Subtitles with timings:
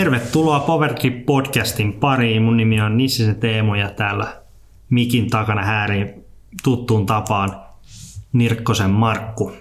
[0.00, 2.42] Tervetuloa Powertrip podcastin pariin.
[2.42, 4.42] Mun nimi on Nissisen Teemu ja täällä
[4.90, 6.24] mikin takana hääriin
[6.62, 7.62] tuttuun tapaan
[8.32, 9.52] Nirkkosen Markku.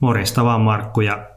[0.00, 1.30] Morjesta vaan Markku ja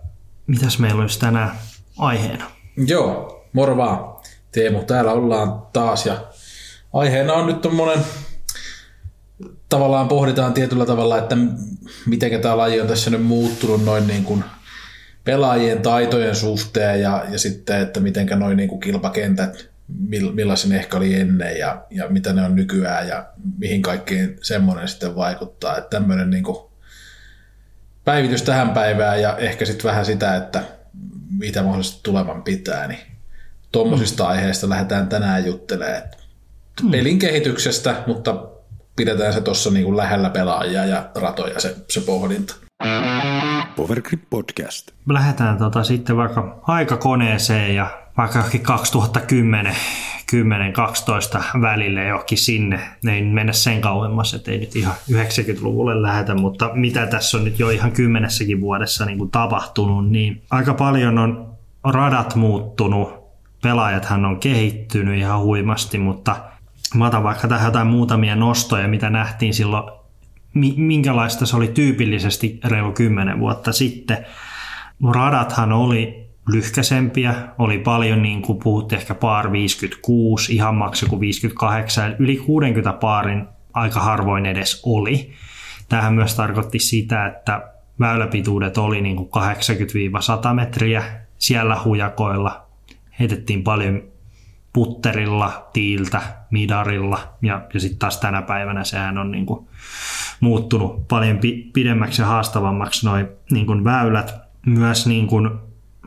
[0.47, 1.51] mitäs meillä olisi tänään
[1.97, 2.45] aiheena?
[2.87, 4.15] Joo, moro vaan.
[4.51, 6.17] Teemu, täällä ollaan taas ja
[6.93, 7.99] aiheena on nyt tommonen,
[9.69, 11.37] tavallaan pohditaan tietyllä tavalla, että
[12.05, 14.43] miten tämä laji on tässä nyt muuttunut noin niin kuin
[15.23, 19.69] pelaajien taitojen suhteen ja, ja sitten, että miten noin niin kuin kilpakentät,
[20.33, 23.25] millaisen ehkä oli ennen ja, ja mitä ne on nykyään ja
[23.57, 25.77] mihin kaikkeen semmoinen sitten vaikuttaa.
[25.77, 26.57] Että tämmöinen niin kuin
[28.05, 30.63] päivitys tähän päivään ja ehkä sitten vähän sitä, että
[31.37, 32.99] mitä mahdollisesti tulevan pitää, niin
[33.71, 34.29] tuommoisista mm.
[34.29, 36.01] aiheista lähdetään tänään juttelemaan.
[36.83, 36.91] Mm.
[36.91, 38.45] Pelin kehityksestä, mutta
[38.95, 42.55] pidetään se tuossa niin lähellä pelaajia ja ratoja se, se pohdinta.
[43.75, 44.91] Powergrip Podcast.
[45.09, 49.75] Lähdetään tota sitten vaikka aikakoneeseen ja vaikka 2010
[50.33, 52.79] 10-12 välille johonkin sinne.
[53.11, 57.59] Ei mennä sen kauemmas, että ei nyt ihan 90-luvulle lähetä, mutta mitä tässä on nyt
[57.59, 63.13] jo ihan kymmenessäkin vuodessa niin kuin tapahtunut, niin aika paljon on radat muuttunut,
[63.61, 66.35] pelaajathan on kehittynyt ihan huimasti, mutta
[66.95, 70.02] mä otan vaikka tähän jotain muutamia nostoja, mitä nähtiin silloin,
[70.75, 74.25] minkälaista se oli tyypillisesti reilu 10 vuotta sitten.
[75.13, 82.15] Radathan oli lyhkäsempiä, oli paljon niin kuin puhuttiin ehkä paar 56, ihan maksu kuin 58,
[82.19, 85.31] yli 60 paarin aika harvoin edes oli.
[85.89, 89.29] Tähän myös tarkoitti sitä, että väyläpituudet oli niin kuin
[90.49, 91.03] 80-100 metriä
[91.37, 92.65] siellä hujakoilla.
[93.19, 94.03] Heitettiin paljon
[94.73, 99.67] putterilla, tiiltä, midarilla ja, ja sitten taas tänä päivänä sehän on niin kuin
[100.39, 101.39] muuttunut paljon
[101.73, 104.33] pidemmäksi ja haastavammaksi noin niin väylät.
[104.65, 105.49] Myös niin kuin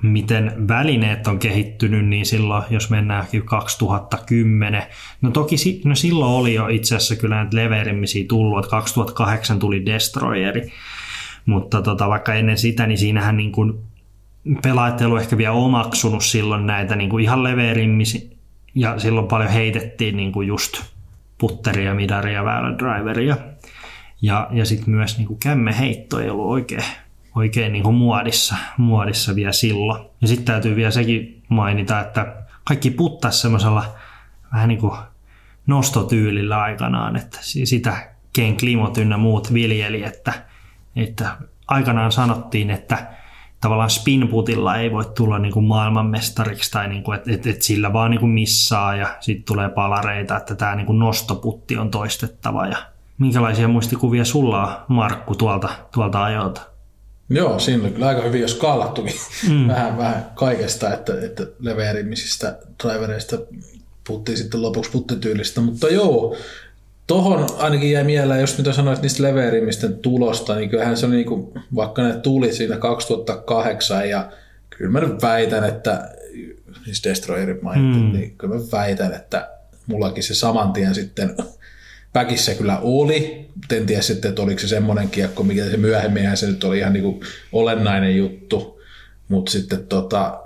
[0.02, 4.82] miten välineet on kehittynyt, niin silloin, jos mennään 2010,
[5.22, 9.86] no toki no silloin oli jo itse asiassa kyllä näitä leverimmisiä tullut, että 2008 tuli
[9.86, 10.72] Destroyeri,
[11.46, 13.74] mutta tota, vaikka ennen sitä, niin siinähän niin kuin
[14.62, 18.20] pelaajat ei ehkä vielä omaksunut silloin näitä niin kuin ihan leverimmisiä,
[18.74, 20.82] ja silloin paljon heitettiin niin kuin just
[21.38, 23.36] putteria, midaria, väylädriveria,
[24.22, 26.84] ja, ja sitten myös niin kuin kämmeheitto ei ollut oikein
[27.36, 30.04] oikein niin kuin muodissa, muodissa vielä silloin.
[30.20, 33.94] Ja sitten täytyy vielä sekin mainita, että kaikki puttas semmoisella
[34.52, 34.92] vähän niin kuin
[35.66, 40.32] nostotyylillä aikanaan, että sitä Ken Klimot ynnä muut viljeli, että,
[40.96, 41.36] että
[41.68, 43.06] aikanaan sanottiin, että
[43.60, 47.92] tavallaan spinputilla ei voi tulla niin kuin maailmanmestariksi tai niin kuin, että, että, että sillä
[47.92, 52.66] vaan niin kuin missaa ja sitten tulee palareita, että tämä niin kuin nostoputti on toistettava.
[52.66, 52.76] Ja
[53.18, 56.60] minkälaisia muistikuvia sulla on, Markku, tuolta, tuolta ajoilta?
[57.30, 59.14] Joo, siinä oli kyllä aika hyvin jo skaalattukin
[59.48, 59.68] mm.
[59.72, 63.36] vähän, vähän kaikesta, että, että leveärimmisistä drivereista
[64.06, 66.36] puhuttiin sitten lopuksi puttityylistä, mutta joo,
[67.06, 71.26] Tohon ainakin jäi mieleen, jos mitä sanoit niistä leveärimmisten tulosta, niin kyllähän se oli niin
[71.26, 74.30] kuin, vaikka ne tuli siinä 2008 ja
[74.70, 76.10] kyllä mä nyt väitän, että
[76.84, 78.12] siis Destroyerit mainittu, mm.
[78.12, 79.50] niin kyllä mä väitän, että
[79.86, 81.36] mullakin se saman tien sitten
[82.16, 83.46] Päkissä kyllä oli.
[83.72, 86.92] En tiedä sitten, että oliko se semmoinen kiekko, mikä se myöhemmin se nyt oli ihan
[86.92, 87.20] niin kuin
[87.52, 88.80] olennainen juttu.
[89.28, 90.40] Mutta sitten tota,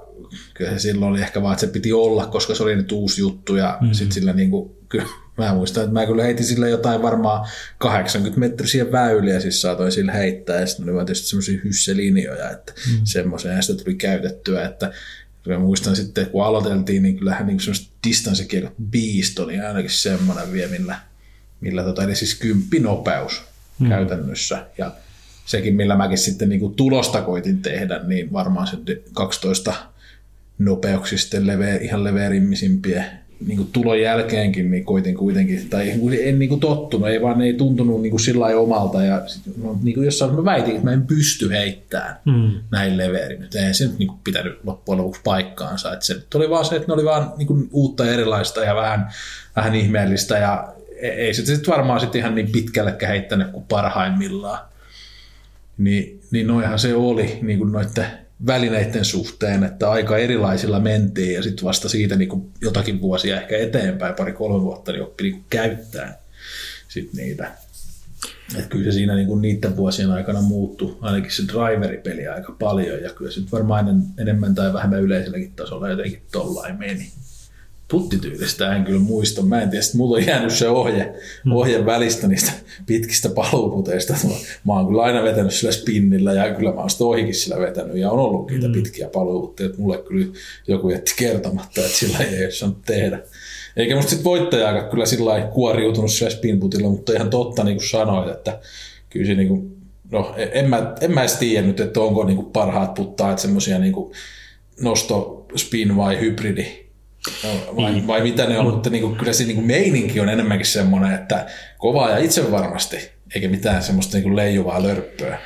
[0.54, 3.20] kyllä se silloin oli ehkä vaan, että se piti olla, koska se oli nyt uusi
[3.20, 3.56] juttu.
[3.56, 3.94] Ja mm-hmm.
[3.94, 5.06] sitten sillä niin kuin, kyllä,
[5.38, 7.48] mä muistan, että mä kyllä heitin sille jotain varmaan
[7.78, 10.60] 80 metrisiä väyliä, siis saatoin sillä heittää.
[10.60, 13.00] Ja sitten oli vaan tietysti semmoisia hysselinjoja, että mm-hmm.
[13.04, 14.92] semmoisen sitä tuli käytettyä, että
[15.46, 20.70] Mä muistan sitten, kun aloiteltiin, niin kyllähän niin semmoista distanssikiekot beast oli ainakin semmoinen vielä,
[20.70, 21.09] millä
[21.60, 23.42] millä tota, eli siis kymppinopeus
[23.78, 23.88] mm.
[23.88, 24.66] käytännössä.
[24.78, 24.92] Ja
[25.46, 28.76] sekin, millä mäkin sitten niin kuin tulosta koitin tehdä, niin varmaan se
[29.12, 29.74] 12
[30.58, 33.04] nopeuksisten leve, ihan leveärimmisimpiä
[33.46, 35.90] niin kuin tulon jälkeenkin niin koitin kuitenkin, tai
[36.22, 39.22] en niin kuin tottunut, ei vaan ei tuntunut niin kuin sillä omalta, ja
[39.62, 42.50] no, niin kuin jossain mä väitin, että mä en pysty heittämään mm.
[42.70, 46.50] näin leveärin, että eihän se nyt niin kuin pitänyt loppujen lopuksi paikkaansa, että se oli
[46.50, 49.08] vaan se, että ne oli vaan niin kuin uutta erilaista ja vähän,
[49.56, 54.68] vähän ihmeellistä, ja ei se sitten varmaan sitten ihan niin pitkällekään heittänyt kuin parhaimmillaan.
[55.78, 58.06] Niin, niin noihan se oli niin kuin noiden
[58.46, 63.58] välineiden suhteen, että aika erilaisilla mentiin ja sitten vasta siitä niin kuin jotakin vuosia ehkä
[63.58, 66.18] eteenpäin, pari-kolme vuotta, niin oppi niin kuin käyttää
[66.88, 67.50] sit niitä.
[68.58, 73.02] Et kyllä se siinä niin kuin niiden vuosien aikana muuttui, ainakin se driveripeli aika paljon
[73.02, 77.10] ja kyllä se varmaan enemmän tai vähemmän yleiselläkin tasolla jotenkin tollain meni
[77.90, 79.42] puttityylistä en kyllä muista.
[79.42, 81.14] Mä en tiedä, että mulla on jäänyt se ohje,
[81.44, 81.52] mm.
[81.52, 82.52] ohje välistä niistä
[82.86, 84.14] pitkistä paluuputeista.
[84.66, 87.96] Mä oon kyllä aina vetänyt sillä spinnillä ja kyllä mä oon sitä ohikin sillä vetänyt
[87.96, 88.72] ja on ollut niitä mm.
[88.72, 89.70] pitkiä paluuputteja.
[89.78, 90.26] Mulle kyllä
[90.68, 93.20] joku jätti kertomatta, että sillä ei ole saanut tehdä.
[93.76, 97.88] Eikä musta sit voittajaakaan kyllä sillä lailla kuoriutunut sillä spinputilla, mutta ihan totta niin kuin
[97.88, 98.60] sanoit, että
[99.10, 99.76] kyllä se niin kuin,
[100.10, 103.78] no en mä, en mä edes tiedä nyt, että onko niin kuin parhaat puttaat semmoisia
[103.78, 103.94] niin
[104.80, 106.89] nosto, spin vai hybridi
[107.44, 108.06] No, vai, niin.
[108.06, 111.14] vai mitä ne on, mutta niin kuin, kyllä se niin kuin meininki on enemmänkin semmoinen,
[111.14, 111.46] että
[111.78, 112.96] kovaa ja itse varmasti,
[113.34, 115.38] eikä mitään semmoista niin kuin leijuvaa lörppöä.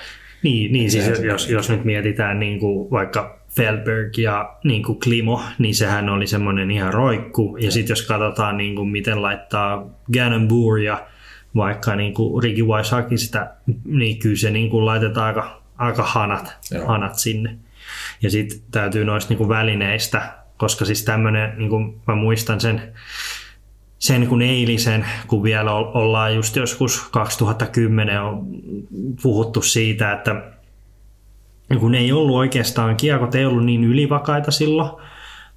[0.42, 5.00] Niin, niin siis jos, jos, jos nyt mietitään niin kuin vaikka Feldberg ja niin kuin
[5.00, 7.56] Klimo, niin sehän oli semmoinen ihan roikku.
[7.56, 11.06] Ja sitten jos katsotaan, niin kuin miten laittaa Gannon ja
[11.56, 13.54] vaikka niin kuin Ricky Wysocki sitä,
[13.84, 16.56] niin kyllä se niin kuin laitetaan aika, aika hanat,
[16.86, 17.56] hanat sinne.
[18.22, 22.82] Ja sitten täytyy noista niin kuin välineistä koska siis tämmöinen, niin kuin mä muistan sen,
[23.98, 28.46] sen kun eilisen, kun vielä ollaan just joskus 2010 on
[29.22, 30.42] puhuttu siitä, että
[31.80, 34.90] kun ei ollut oikeastaan, kiekot ei ollut niin ylivakaita silloin,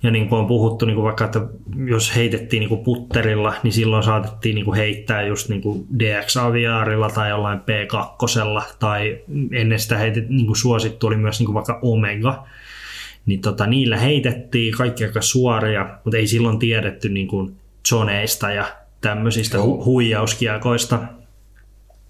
[0.03, 1.41] ja niin kuin on puhuttu niin kuin vaikka, että
[1.85, 7.09] jos heitettiin niin kuin putterilla, niin silloin saatettiin niin kuin heittää just niin kuin DX-aviaarilla
[7.09, 9.19] tai jollain P2, tai
[9.51, 12.47] ennen sitä heitet, niin kuin suosittu oli myös niin kuin vaikka Omega,
[13.27, 17.55] niin tota, niillä heitettiin kaikki aika suoria, mutta ei silloin tiedetty niin kuin
[17.89, 18.65] zoneista ja
[19.01, 20.99] tämmöisistä hu- huijauskiekoista.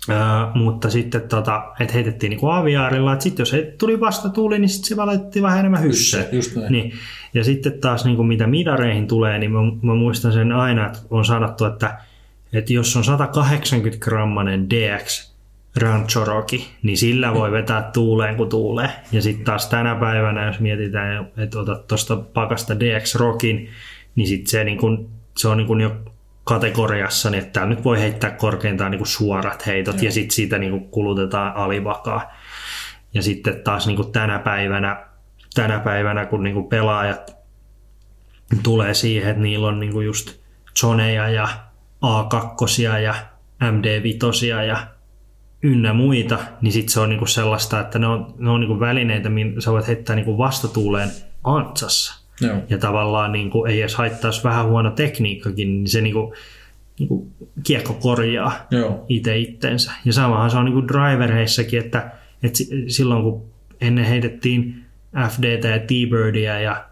[0.09, 4.69] Uh, mutta sitten tota, et heitettiin niinku aviaarilla, että sitten jos he tuli vastatuuli, niin
[4.69, 6.29] sitten se laitettiin vähän enemmän hysse.
[6.69, 6.93] Niin.
[7.33, 11.25] Ja sitten taas niinku mitä midareihin tulee, niin mä, mä muistan sen aina, että on
[11.25, 11.97] sanottu, että,
[12.53, 15.36] että jos on 180 grammanen DX
[15.77, 18.89] Ranchoroki, niin sillä voi vetää tuuleen kun tuulee.
[19.11, 23.69] Ja sitten taas tänä päivänä, jos mietitään, että otat tuosta pakasta DX Rockin,
[24.15, 25.95] niin sitten se, niin kun, se on niin kun jo
[26.43, 30.89] kategoriassa, niin että nyt voi heittää korkeintaan niin suorat heitot ja, ja sitten siitä niin
[30.89, 32.31] kulutetaan alivakaa.
[33.13, 35.05] Ja sitten taas niin tänä päivänä,
[35.53, 37.37] tänä päivänä, kun niin pelaajat
[38.63, 40.39] tulee siihen, että niillä on niin just
[40.79, 41.47] zoneja ja
[42.05, 43.15] A2 ja
[43.63, 44.96] MD5 ja
[45.63, 49.29] ynnä muita, niin sitten se on niinku sellaista, että ne on, ne on niinku välineitä,
[49.29, 51.09] millä sä voit heittää niinku vastatuuleen
[51.43, 52.27] antsassa.
[52.41, 52.57] Joo.
[52.69, 56.33] Ja tavallaan niinku, ei edes haittaisi vähän huono tekniikkakin, niin se niinku,
[56.99, 57.27] niinku
[57.63, 58.67] kiekko korjaa
[59.09, 59.91] itse itteensä.
[60.05, 62.11] Ja samahan se on niinku driverheissäkin, että,
[62.43, 62.57] että
[62.87, 63.45] silloin kun
[63.81, 64.85] ennen heitettiin
[65.29, 66.85] FDT ja T-Birdia ja,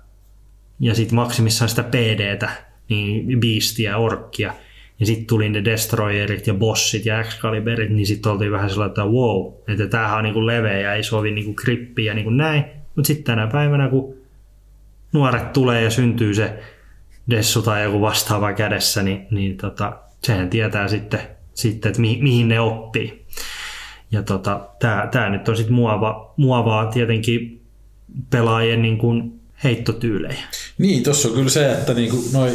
[0.80, 2.50] ja sitten maksimissaan sitä PDtä,
[2.90, 4.54] niin Beastia, Orkkia,
[5.00, 9.06] ja sitten tuli ne Destroyerit ja Bossit ja Excaliberit, niin sitten oltiin vähän sellainen, että
[9.06, 12.66] wow, että tämähän on niinku leveä ja ei sovi niinku grippiä niin kuin näin.
[12.96, 14.16] Mutta sitten tänä päivänä, kun
[15.14, 16.60] nuoret tulee ja syntyy se
[17.30, 21.20] Dessu tai joku vastaava kädessä, niin, niin tota, sehän tietää sitten,
[21.54, 23.26] sitten että mi, mihin ne oppii.
[24.12, 24.70] Ja tota,
[25.12, 27.66] tämä nyt on sitten muova, muovaa tietenkin
[28.30, 30.44] pelaajien niin kuin heittotyylejä.
[30.78, 32.52] Niin, tuossa on kyllä se, että niin kuin noi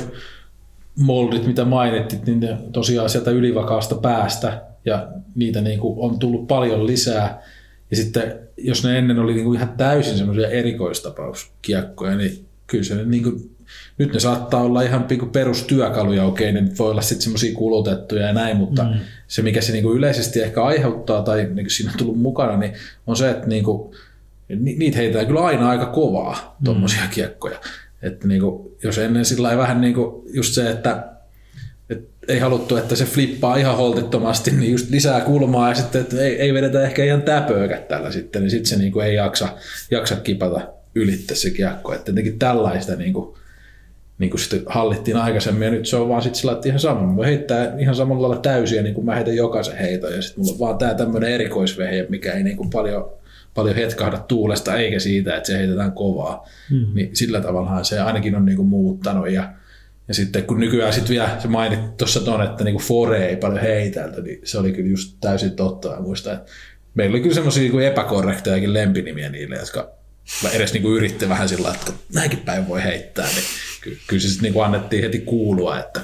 [0.97, 6.47] moldit, mitä mainittit, niin ne tosiaan sieltä ylivakaasta päästä ja niitä niin kuin on tullut
[6.47, 7.43] paljon lisää.
[7.91, 13.05] Ja sitten jos ne ennen oli niin kuin ihan täysin semmoisia erikoistapauskiekkoja, niin kyllä se
[13.05, 13.51] niin kuin,
[13.99, 18.27] nyt ne saattaa olla ihan niin kuin perustyökaluja, okei, ne voi olla sitten semmoisia kulutettuja
[18.27, 19.01] ja näin, mutta mm.
[19.29, 22.57] se mikä se niin kuin yleisesti ehkä aiheuttaa tai niin kuin siinä on tullut mukana,
[22.57, 22.73] niin
[23.07, 23.95] on se, että niin kuin,
[24.59, 27.11] niitä heitetään kyllä aina aika kovaa, tuommoisia mm.
[27.11, 27.59] kiekkoja.
[28.03, 31.11] Että niin kuin, jos ennen sillä vähän niin kuin just se, että,
[32.29, 36.41] ei haluttu, että se flippaa ihan holtittomasti, niin just lisää kulmaa ja sitten, että ei,
[36.41, 39.49] ei vedetä ehkä ihan täpöökät tällä sitten, niin sitten se niin kuin ei jaksa,
[39.91, 40.61] jaksa kipata
[40.95, 41.95] ylittää se kiekko.
[41.95, 43.37] Että jotenkin tällaista niin kuin,
[44.19, 47.13] niin kuin sitten hallittiin aikaisemmin ja nyt se on vaan sitten sillä, että ihan sama.
[47.13, 50.53] Mä heittää ihan samalla lailla täysiä, niin kuin mä heitän jokaisen heiton ja sitten mulla
[50.53, 53.13] on vaan tämä tämmöinen erikoisvehje, mikä ei niin kuin paljon
[53.61, 56.49] paljon hetkahda tuulesta eikä siitä, että se heitetään kovaa.
[56.71, 56.87] Mm.
[56.95, 59.31] Niin sillä tavalla se ainakin on niinku muuttanut.
[59.31, 59.53] Ja,
[60.09, 63.61] ja sitten kun nykyään sitten vielä se mainit tuossa ton, että niinku fore ei paljon
[63.61, 65.89] heitältä, niin se oli kyllä just täysin totta.
[65.89, 66.53] Ja muistan, että
[66.95, 69.91] meillä oli kyllä semmoisia niinku epäkorrektejakin lempinimiä niille, jotka
[70.53, 73.45] edes niinku yritti vähän sillä että näinkin päin voi heittää, niin
[73.81, 76.01] kyllä, kyllä se sitten niinku annettiin heti kuulua, että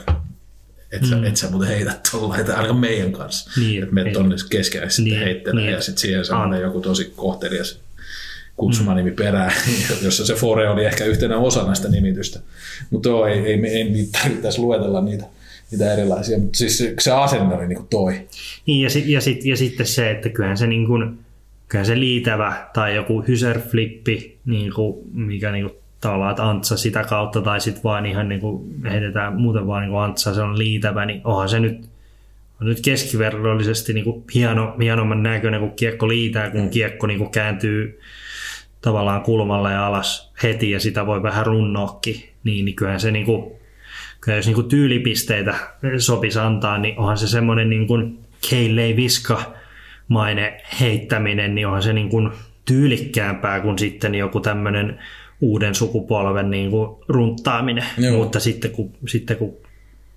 [0.92, 1.08] et, mm.
[1.08, 3.60] sä, et sä muuten heitä tuolla, että ainakaan meidän kanssa.
[3.60, 7.12] Niin, että me tonne keskenään sitten niin, heittelee niin, ja sitten siihen semmoinen joku tosi
[7.16, 7.80] kohtelias
[8.56, 9.16] kutsumanimi mm.
[9.16, 9.52] perään,
[10.04, 12.40] jossa se Fore oli ehkä yhtenä osana sitä nimitystä.
[12.90, 15.24] Mutta joo, ei, ei, ei, ei tarvitse luetella niitä,
[15.70, 18.28] niitä erilaisia, mutta siis se asenne oli niin kuin toi.
[18.66, 21.18] Niin ja, sit, ja, sit, ja sitten se, että kyllähän se, niin kuin,
[21.68, 27.04] kyllähän se liitävä tai joku hyserflippi, niin kuin, mikä niin kuin tavallaan, että Antsa sitä
[27.04, 30.58] kautta tai sitten vaan ihan niin kuin heitetään muuten vaan niin kuin Antsa, se on
[30.58, 31.88] liitävä, niin onhan se nyt,
[32.60, 36.70] on nyt keskiverrollisesti niin kuin hieno, hienomman näköinen, kun kiekko liitää, kun mm.
[36.70, 38.00] kiekko niin kuin kääntyy
[38.80, 43.26] tavallaan kulmalle ja alas heti ja sitä voi vähän runnoakin, niin, niin kyllähän se niin
[43.26, 43.52] kuin,
[44.20, 45.54] kyllä jos niin kuin tyylipisteitä
[45.98, 48.18] sopisi antaa, niin onhan se semmoinen niin kuin
[48.50, 49.52] Keilei Viska
[50.08, 52.30] maine heittäminen, niin onhan se niin kuin
[52.64, 54.98] tyylikkäämpää kuin sitten joku tämmöinen
[55.40, 57.84] uuden sukupolven niin kuin runttaaminen.
[57.98, 58.16] Joo.
[58.16, 59.56] Mutta sitten kun, sitten kun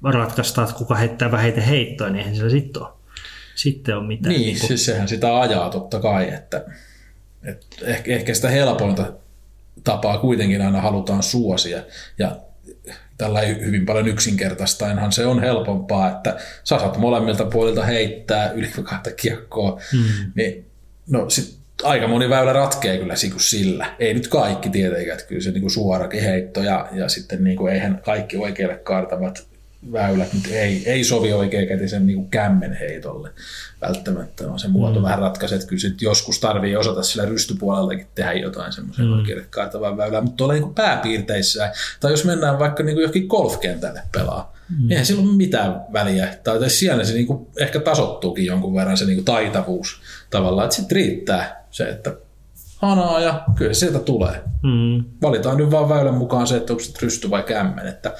[0.03, 2.91] ratkaistaan, että kuka heittää vähiten heittoa, niin eihän sillä sitten ole,
[3.55, 4.35] sitten ole mitään.
[4.35, 4.67] Niin, niin kuin...
[4.67, 6.65] siis sehän sitä ajaa totta kai, että,
[7.43, 9.13] että ehkä, ehkä sitä helpointa
[9.83, 11.83] tapaa kuitenkin aina halutaan suosia.
[12.17, 12.37] Ja
[13.17, 19.11] tällä hyvin paljon yksinkertaistainhan se on helpompaa, että sä saat molemmilta puolilta heittää yli kahta
[19.11, 20.31] kiekkoa, mm.
[20.35, 20.65] niin
[21.09, 23.95] no sit aika moni väylä ratkee kyllä sillä.
[23.99, 27.57] Ei nyt kaikki tietenkään, että kyllä se niin kuin suorakin heitto ja, ja sitten niin
[27.57, 29.49] kuin eihän kaikki oikealle kaartavat
[29.91, 33.29] väylät nyt ei, ei sovi oikeakätisen niin kuin kämmen heitolle
[33.81, 34.51] välttämättä.
[34.51, 35.03] On se muoto mm.
[35.03, 39.13] vähän ratkaisee, että kyllä sit joskus tarvii osata sillä rystypuoleltakin tehdä jotain semmoisen mm.
[39.13, 44.01] oikealle kaartavan väylään, mutta tuolla niin pääpiirteissä, tai jos mennään vaikka niin kuin johonkin golfkentälle
[44.11, 44.91] pelaa, mm.
[44.91, 46.35] eihän sillä ole mitään väliä.
[46.43, 50.75] Tai siellä se niin kuin ehkä tasottuukin jonkun verran se niin kuin taitavuus tavallaan, että
[50.75, 52.15] sitten riittää se, että
[52.77, 54.41] hanaa ja kyllä sieltä tulee.
[54.63, 55.03] Mm.
[55.21, 57.87] Valitaan nyt vaan väylän mukaan se, että onko se rysty vai kämmen.
[57.87, 58.13] Että,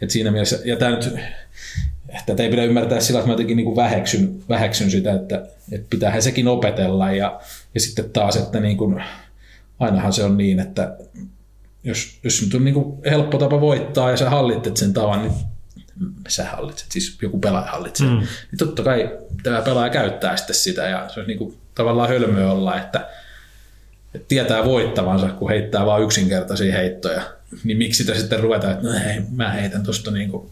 [0.00, 1.14] että siinä mielessä, ja tämä nyt,
[2.26, 5.86] tätä ei pidä ymmärtää sillä, että mä jotenkin niin kuin väheksyn, väheksyn sitä, että, että
[5.90, 7.40] pitäähän sekin opetella ja,
[7.74, 9.02] ja sitten taas, että niin kuin,
[9.80, 10.96] ainahan se on niin, että
[11.84, 15.32] jos, jos nyt on niin kuin helppo tapa voittaa ja sä hallitset sen tavan, niin
[16.28, 18.14] sä hallitset, siis joku pelaaja hallitsee, mm.
[18.14, 22.52] niin totta kai tämä pelaaja käyttää sitten sitä ja se on niin kuin tavallaan hölmöä
[22.52, 23.08] olla, että,
[24.14, 27.22] että tietää voittavansa, kun heittää vain yksinkertaisia heittoja,
[27.64, 30.50] niin miksi sitä sitten ruvetaan, että no hei, mä heitän tuosta niin kuin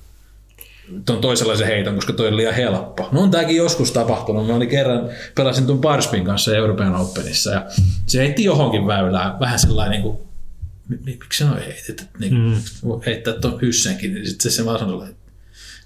[1.07, 3.09] tuon toisenlaisen heiton, koska toi on liian helppo.
[3.13, 4.47] No on tämäkin joskus tapahtunut.
[4.47, 7.67] Mä olin kerran, pelasin tuon Barspin kanssa Euroopan Openissa ja
[8.07, 10.19] se heitti johonkin väylään vähän sellainen niin kuin,
[11.05, 12.57] miksi se on heitetty, niin, mm.
[13.07, 15.22] heittää tuon hyssenkin, niin sitten se vaan sanoi, että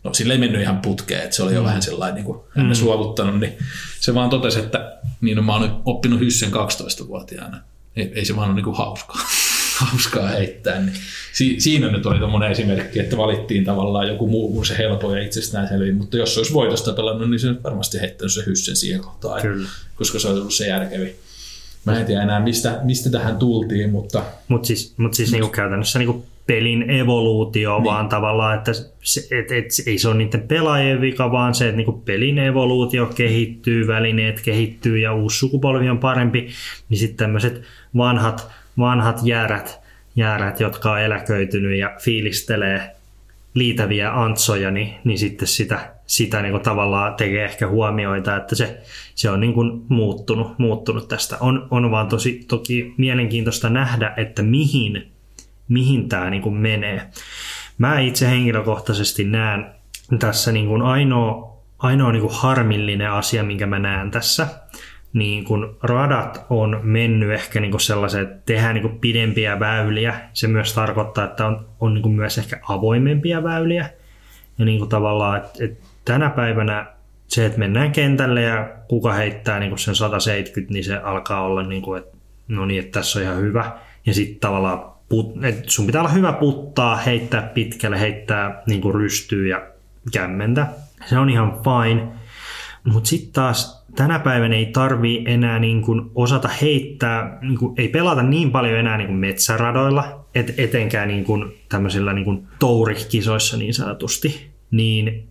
[0.06, 1.66] no sille ei mennyt ihan putkeen, että se oli jo mm.
[1.66, 2.72] vähän sellainen niin kuin mm.
[2.72, 3.52] suovuttanut, niin
[4.00, 7.60] se vaan totesi, että niin no, mä oon oppinut hyssen 12-vuotiaana.
[7.96, 9.20] Ei, ei se vaan ole niin kuin hauskaa,
[9.80, 10.80] hauskaa heittää.
[10.80, 10.96] Niin
[11.32, 15.22] si, siinä nyt oli tuommoinen esimerkki, että valittiin tavallaan joku muu kuin se helpo ja
[15.22, 19.00] itsestään selviin, mutta jos se olisi voitosta pelannut, niin se varmasti heittänyt se hyssen siihen
[19.00, 19.68] kohtaan, Kyllä.
[19.94, 21.16] koska se olisi ollut se järkevi.
[21.84, 24.22] Mä en tiedä enää, mistä, mistä tähän tultiin, mutta...
[24.48, 27.84] Mutta siis, mut siis niinku käytännössä niinku pelin evoluutio, niin.
[27.84, 28.72] vaan tavallaan, että
[29.02, 33.06] se, et, et, ei se ole niiden pelaajien vika, vaan se, että niinku pelin evoluutio
[33.06, 36.48] kehittyy, välineet kehittyy ja uusi sukupolvi on parempi,
[36.88, 37.62] niin sitten tämmöiset
[37.96, 39.80] vanhat, vanhat jäärät,
[40.16, 42.90] jäärät, jotka on eläköitynyt ja fiilistelee
[43.54, 48.80] liitäviä antsoja, niin, niin sitten sitä, sitä niin tavallaan tekee ehkä huomioita, että se,
[49.14, 51.36] se on niin kuin muuttunut, muuttunut tästä.
[51.40, 55.15] On, on vaan tosi, toki mielenkiintoista nähdä, että mihin
[55.68, 57.10] mihin tämä niin kuin menee.
[57.78, 59.66] Mä itse henkilökohtaisesti näen
[60.18, 64.46] tässä niin kuin ainoa, ainoa niin kuin harmillinen asia, minkä mä näen tässä,
[65.12, 70.20] niin kun radat on mennyt ehkä niin sellaiset, että tehdään niin pidempiä väyliä.
[70.32, 73.90] Se myös tarkoittaa, että on, on niin myös ehkä avoimempia väyliä.
[74.58, 76.86] Ja niin tavallaan, että, että tänä päivänä
[77.26, 81.82] se, että mennään kentälle ja kuka heittää niin sen 170, niin se alkaa olla niin
[81.82, 82.16] kuin, että
[82.48, 83.78] no niin, että tässä on ihan hyvä.
[84.06, 88.94] Ja sitten tavallaan put, et sun pitää olla hyvä puttaa, heittää pitkälle, heittää niin kuin
[88.94, 89.66] rystyy ja
[90.12, 90.66] kämmentä.
[91.06, 92.08] Se on ihan fine.
[92.84, 97.88] Mutta sitten taas tänä päivänä ei tarvii enää niin kuin osata heittää, niin kuin, ei
[97.88, 103.56] pelata niin paljon enää niin kuin metsäradoilla, et, etenkään niin kuin tämmöisillä niin kuin tourikisoissa
[103.56, 105.28] niin sanotusti, niin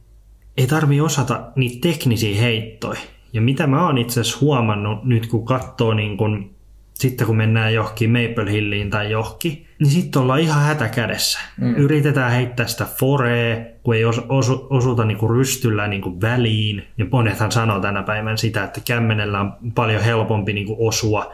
[0.58, 3.00] ei tarvii osata niitä teknisiä heittoja.
[3.34, 6.55] Ja mitä mä oon itse asiassa huomannut nyt, kun katsoo niin kuin
[7.00, 11.40] sitten kun mennään johonkin Maple Hilliin tai johonkin, niin sitten ollaan ihan hätäkädessä.
[11.62, 11.76] Mm.
[11.76, 16.84] Yritetään heittää sitä foree, kun ei osu, osu, osuta niinku rystyllä niinku väliin.
[16.98, 21.34] Ja monethan sanoo tänä päivänä sitä, että kämmenellä on paljon helpompi niinku osua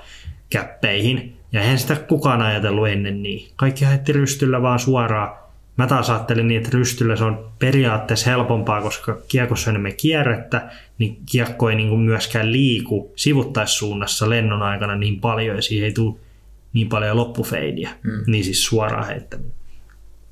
[0.50, 1.38] käppeihin.
[1.52, 3.52] Ja eihän sitä kukaan ajatellut ennen niin.
[3.56, 5.41] Kaikki heitti rystyllä vaan suoraan
[5.78, 10.72] Mä taas ajattelin niin, että rystyllä se on periaatteessa helpompaa, koska kiekossa on enemmän kierrettä,
[10.98, 16.16] niin kiekko ei niin myöskään liiku sivuttaissuunnassa lennon aikana niin paljon ja siihen ei tule
[16.74, 18.24] niin paljon loppufeidiä, hmm.
[18.28, 19.54] niin siis suoraan heittäminen.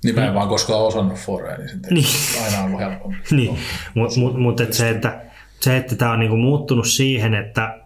[0.04, 2.06] Niin mä en vaan koskaan osannut forea, niin sen niin.
[2.46, 3.18] aina on ollut helpompi.
[3.36, 3.58] niin,
[3.94, 5.22] mutta mut, mut, et se, että,
[5.60, 7.80] se, että tämä on niinku muuttunut siihen, että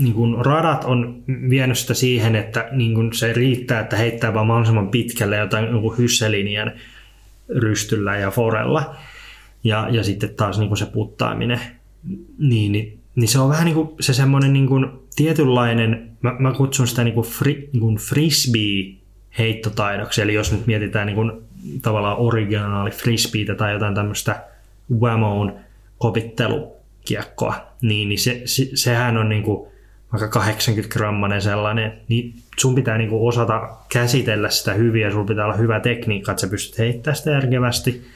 [0.00, 4.46] niin kuin radat on vienyt sitä siihen, että niin kuin se riittää, että heittää vaan
[4.46, 6.72] mahdollisimman pitkälle jotain niin hysselinian
[7.48, 8.94] rystyllä ja forella.
[9.64, 11.60] Ja, ja sitten taas niin kuin se puttaaminen,
[12.38, 14.86] niin, niin, niin se on vähän niin kuin se semmoinen niin kuin
[15.16, 18.94] tietynlainen, mä, mä kutsun sitä niin kuin, fri, niin kuin frisbee
[19.38, 21.32] heittotaidoksi, eli jos nyt mietitään niin kuin
[21.82, 24.44] tavallaan originaali frisbeetä tai jotain tämmöistä
[25.00, 25.54] Whammoon
[25.98, 29.68] kopittelukiekkoa, niin, niin se, se, sehän on niin kuin
[30.20, 35.24] vaikka 80 grammanen sellainen, niin sun pitää niin kuin osata käsitellä sitä hyvin ja sulla
[35.24, 38.06] pitää olla hyvä tekniikka, että sä pystyt heittämään sitä järkevästi.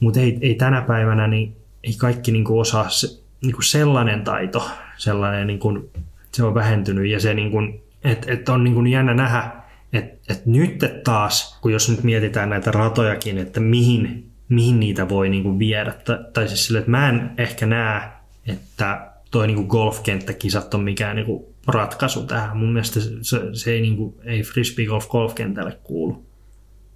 [0.00, 3.06] Mutta ei, ei tänä päivänä, niin ei kaikki niin kuin osaa se,
[3.42, 5.90] niin kuin sellainen taito, sellainen niin kuin,
[6.32, 9.50] se on vähentynyt ja se niin kuin, että et on niin kuin jännä nähdä,
[9.92, 15.28] että et nyt taas, kun jos nyt mietitään näitä ratojakin, että mihin, mihin niitä voi
[15.28, 18.00] niin kuin viedä, tai, tai siis sille, että mä en ehkä näe,
[18.46, 22.56] että toi niin golfkenttäkisat on mikään niin kuin ratkaisu tähän.
[22.56, 26.24] Mun mielestä se, se ei, niin kuin, ei frisbee golf golfkentälle kuulu.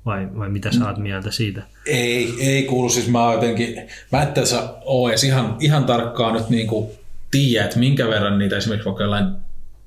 [0.06, 1.62] Vai, vai mitä sä oot mieltä siitä?
[1.86, 2.88] Ei, ei kuulu.
[2.88, 6.90] Siis mä jotenkin, mä et tässä ole edes ihan, ihan tarkkaan nyt niin kuin
[7.30, 9.26] tiedä, että minkä verran niitä esimerkiksi vaikka jollain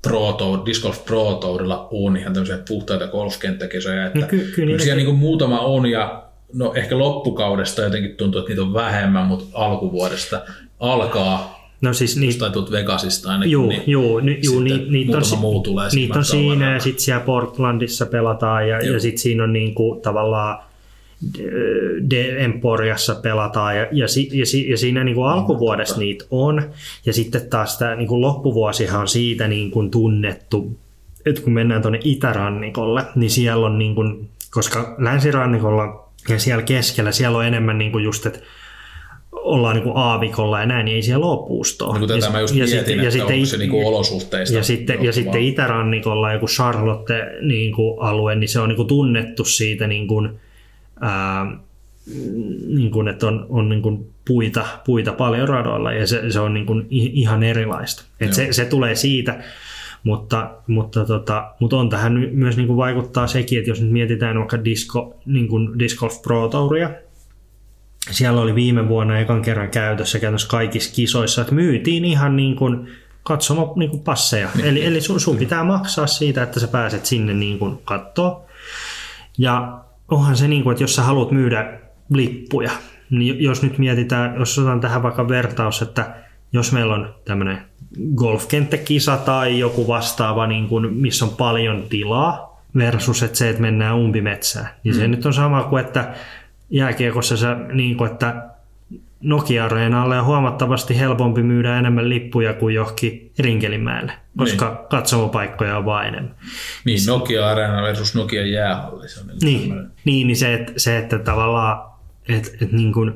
[0.02, 4.06] Pro Tour, Disc Golf Pro Tourilla on ihan tämmöisiä puhtaita golfkenttäkisoja.
[4.06, 8.38] Että no, ky- kyllä siellä niin kuin muutama on ja no ehkä loppukaudesta jotenkin tuntuu,
[8.38, 10.42] että niitä on vähemmän, mutta alkuvuodesta
[10.80, 15.16] alkaa No siis niin, tai tuut Vegasista ainakin, juu, niin juu, ni, juu, ni, niitä
[15.16, 19.44] on, muu tulee niitä on siinä ja sitten siellä Portlandissa pelataan ja, ja sitten siinä
[19.44, 20.58] on niin kuin, tavallaan
[22.10, 26.62] De Emporiassa pelataan ja, ja, ja, ja siinä niin kuin alkuvuodessa niitä on.
[27.06, 30.78] Ja sitten taas tämä niin kuin loppuvuosihan on siitä niin kuin tunnettu,
[31.26, 37.12] että kun mennään tuonne itärannikolle, niin siellä on niin kuin, koska länsirannikolla ja siellä keskellä
[37.12, 38.40] siellä on enemmän niin kuin just, että
[39.32, 41.98] ollaan niin kuin aavikolla ja näin, niin ei siellä ole puustoa.
[41.98, 44.56] No, tätä ja, mä just ja mietin, sitten, ja sitten, onko se niin kuin olosuhteista.
[44.56, 48.88] Ja sitten, ja sitten itärannikolla joku Charlotte niin kuin alue, niin se on niin kuin
[48.88, 50.30] tunnettu siitä, niin kuin,
[51.00, 51.56] ää,
[52.66, 56.54] niin kuin, että on, on niin kuin puita, puita paljon radoilla ja se, se on
[56.54, 58.04] niin kuin ihan erilaista.
[58.20, 59.42] Et se, se tulee siitä,
[60.04, 64.38] mutta, mutta, tota, mutta on tähän myös niin kuin vaikuttaa sekin, että jos nyt mietitään
[64.38, 66.90] vaikka disco, niin kuin Disc Golf Pro Touria,
[68.10, 72.88] siellä oli viime vuonna ekan kerran käytössä käytössä kaikissa kisoissa, että myytiin ihan niin kuin
[73.22, 74.48] katsomo niin kuin passeja.
[74.54, 74.66] Niin.
[74.66, 78.42] Eli, eli sun, sun pitää maksaa siitä, että sä pääset sinne niin kuin kattoon.
[79.38, 82.70] Ja onhan se niin kuin, että jos sä haluat myydä lippuja,
[83.10, 86.14] niin jos nyt mietitään, jos otetaan tähän vaikka vertaus, että
[86.52, 87.58] jos meillä on tämmöinen
[88.14, 93.96] golfkenttäkisa tai joku vastaava, niin kuin, missä on paljon tilaa, versus että se, että mennään
[93.96, 95.10] umpimetsään, niin se mm.
[95.10, 96.14] nyt on sama kuin, että
[96.70, 98.50] jääkiekossa se, niin kuin, että
[99.20, 104.88] Nokia-areenalle on huomattavasti helpompi myydä enemmän lippuja kuin johonkin Rinkelinmäelle, koska niin.
[104.90, 106.34] katsomopaikkoja on vain enemmän.
[106.84, 109.08] Niin, Nokia-areena versus Nokia jäähalli.
[109.08, 111.90] Se on niin, niin, niin se, että, se, että tavallaan
[112.28, 113.10] että, että niin kuin,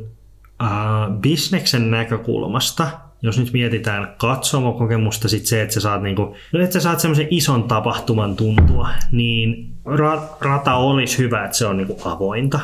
[0.63, 2.89] uh, bisneksen näkökulmasta,
[3.23, 7.01] jos nyt mietitään katsomokokemusta, sit se, että sä saat, niin kuin, no, että sä saat
[7.01, 12.61] semmoisen ison tapahtuman tuntua, niin ra- rata olisi hyvä, että se on niin kuin avointa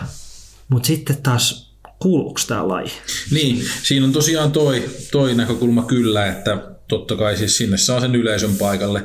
[0.71, 2.93] mutta sitten taas kuuluuko tämä laji?
[3.31, 8.15] Niin, siinä on tosiaan toi, toi näkökulma kyllä, että totta kai siis sinne saa sen
[8.15, 9.05] yleisön paikalle.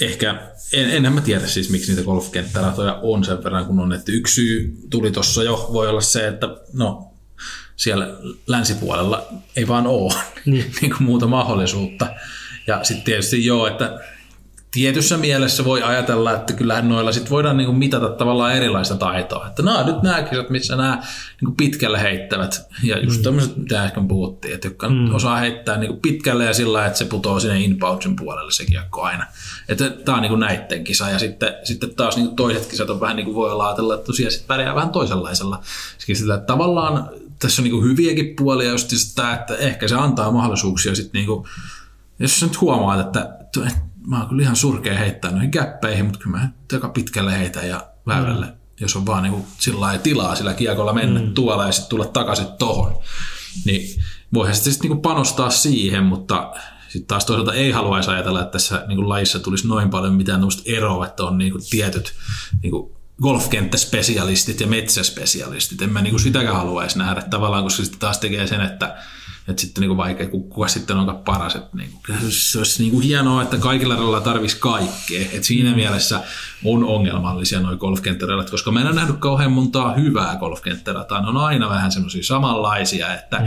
[0.00, 4.12] Ehkä, en, enhän mä tiedä siis miksi niitä golfkenttäratoja on sen verran kun on, että
[4.12, 7.14] yksi syy tuli tuossa jo, voi olla se, että no
[7.76, 8.08] siellä
[8.46, 10.64] länsipuolella ei vaan ole niin.
[10.80, 12.06] niin kuin muuta mahdollisuutta.
[12.66, 14.00] Ja sitten tietysti joo, että
[14.70, 19.46] tietyssä mielessä voi ajatella, että kyllähän noilla sit voidaan niinku mitata tavallaan erilaista taitoa.
[19.46, 21.02] Että nämä nyt nämä kisat, missä nämä
[21.40, 22.66] niinku pitkälle heittävät.
[22.82, 23.22] Ja just mm.
[23.22, 25.14] tämmöiset, mitä äsken puhuttiin, että jotka mm.
[25.14, 29.26] osaa heittää niinku pitkälle ja sillä että se putoo sinne inboundsin puolelle se kiekko aina.
[29.68, 31.10] Että tämä on niinku näitten kisa.
[31.10, 34.06] Ja sitten, sitten taas niinku toiset kisat on vähän niin kuin voi olla ajatella, että
[34.06, 35.60] tosiaan sit pärjää vähän toisenlaisella.
[35.98, 40.94] Sillä, että tavallaan tässä on niinku hyviäkin puolia just sitä, että ehkä se antaa mahdollisuuksia
[40.94, 41.46] sitten niinku,
[42.18, 43.28] jos sä nyt huomaat, että
[44.10, 47.86] mä oon kyllä ihan surkea heittää noihin käppeihin, mutta kyllä mä aika pitkälle heitän ja
[48.06, 48.52] väylälle, mm.
[48.80, 51.34] jos on vaan niin sillä tilaa sillä kiekolla mennä mm.
[51.34, 52.98] tuolla ja sitten tulla takaisin tohon.
[53.64, 54.02] Niin
[54.34, 56.52] voihan sitten sit niin panostaa siihen, mutta
[56.88, 61.06] sitten taas toisaalta ei haluaisi ajatella, että tässä niin lajissa tulisi noin paljon mitään eroa,
[61.06, 62.14] että on niin tietyt
[62.62, 62.72] niin
[63.22, 65.82] golfkenttäspesialistit ja metsäspesialistit.
[65.82, 68.96] En mä niin sitäkään haluaisi nähdä tavallaan, koska sitten taas tekee sen, että
[69.50, 71.54] että sitten niin vaikea, kuka sitten onkaan paras.
[71.54, 75.20] Että niin kuin, se olisi niin kuin hienoa, että kaikilla radoilla tarvisi kaikkea.
[75.32, 75.76] Että siinä mm.
[75.76, 76.20] mielessä
[76.64, 81.20] on ongelmallisia nuo golfkenttäradat, koska mä en ole nähnyt kauhean montaa hyvää golfkenttärataa.
[81.20, 83.46] Ne on aina vähän semmoisia samanlaisia, että, mm.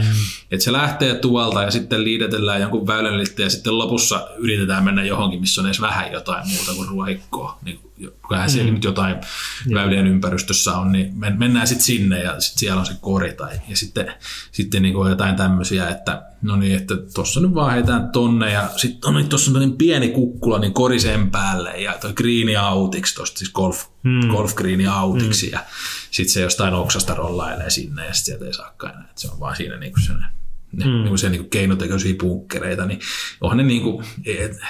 [0.50, 5.40] että se lähtee tuolta ja sitten liidetellään jonkun väylän ja sitten lopussa yritetään mennä johonkin,
[5.40, 7.58] missä on edes vähän jotain muuta kuin ruoikkoa.
[7.62, 7.80] Niin,
[8.28, 8.74] kyllähän siellä mm.
[8.74, 9.74] nyt jotain mm.
[9.74, 13.76] väylien ympäristössä on, niin mennään sitten sinne ja sitten siellä on se kori tai, ja
[13.76, 14.14] sitten,
[14.52, 18.70] sitten niin kuin jotain tämmöisiä, että no niin, että tuossa nyt vaan heitään tonne ja
[18.76, 22.56] sitten on no niin, tuossa on pieni kukkula niin kori sen päälle ja toi greeni
[22.56, 24.28] autiksi, tuosta siis golf, hmm.
[24.28, 25.52] golf greeni autiksi hmm.
[25.52, 25.64] ja
[26.10, 29.40] sitten se jostain oksasta rollailee sinne ja sitten sieltä ei saakaan enää, että se on
[29.40, 30.43] vaan siinä niin kuin sellainen
[30.76, 30.90] ne, mm.
[30.90, 33.00] niin niin keinotekoisia punkkereita, niin
[33.40, 34.04] onhan ne, niin kuin,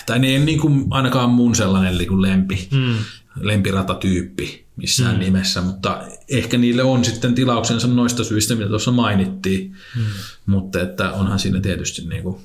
[0.06, 2.94] tai ne ei niin kuin ainakaan mun sellainen niin kuin lempi, mm.
[3.40, 5.20] lempiratatyyppi missään mm.
[5.20, 10.02] nimessä, mutta ehkä niille on sitten tilauksensa noista syistä, mitä tuossa mainittiin, mm.
[10.46, 12.36] mutta että onhan siinä tietysti niin kuin,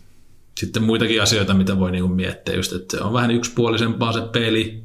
[0.58, 4.22] sitten muitakin asioita, mitä voi niin kuin miettiä, just, että se on vähän yksipuolisempaa se
[4.22, 4.84] peli,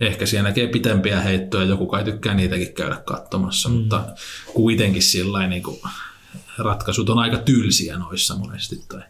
[0.00, 3.74] ehkä siellä näkee pitempiä heittoja, joku kai tykkää niitäkin käydä katsomassa, mm.
[3.74, 4.04] mutta
[4.54, 5.78] kuitenkin sillä niin kuin,
[6.58, 9.02] ratkaisut on aika tylsiä noissa monesti tai,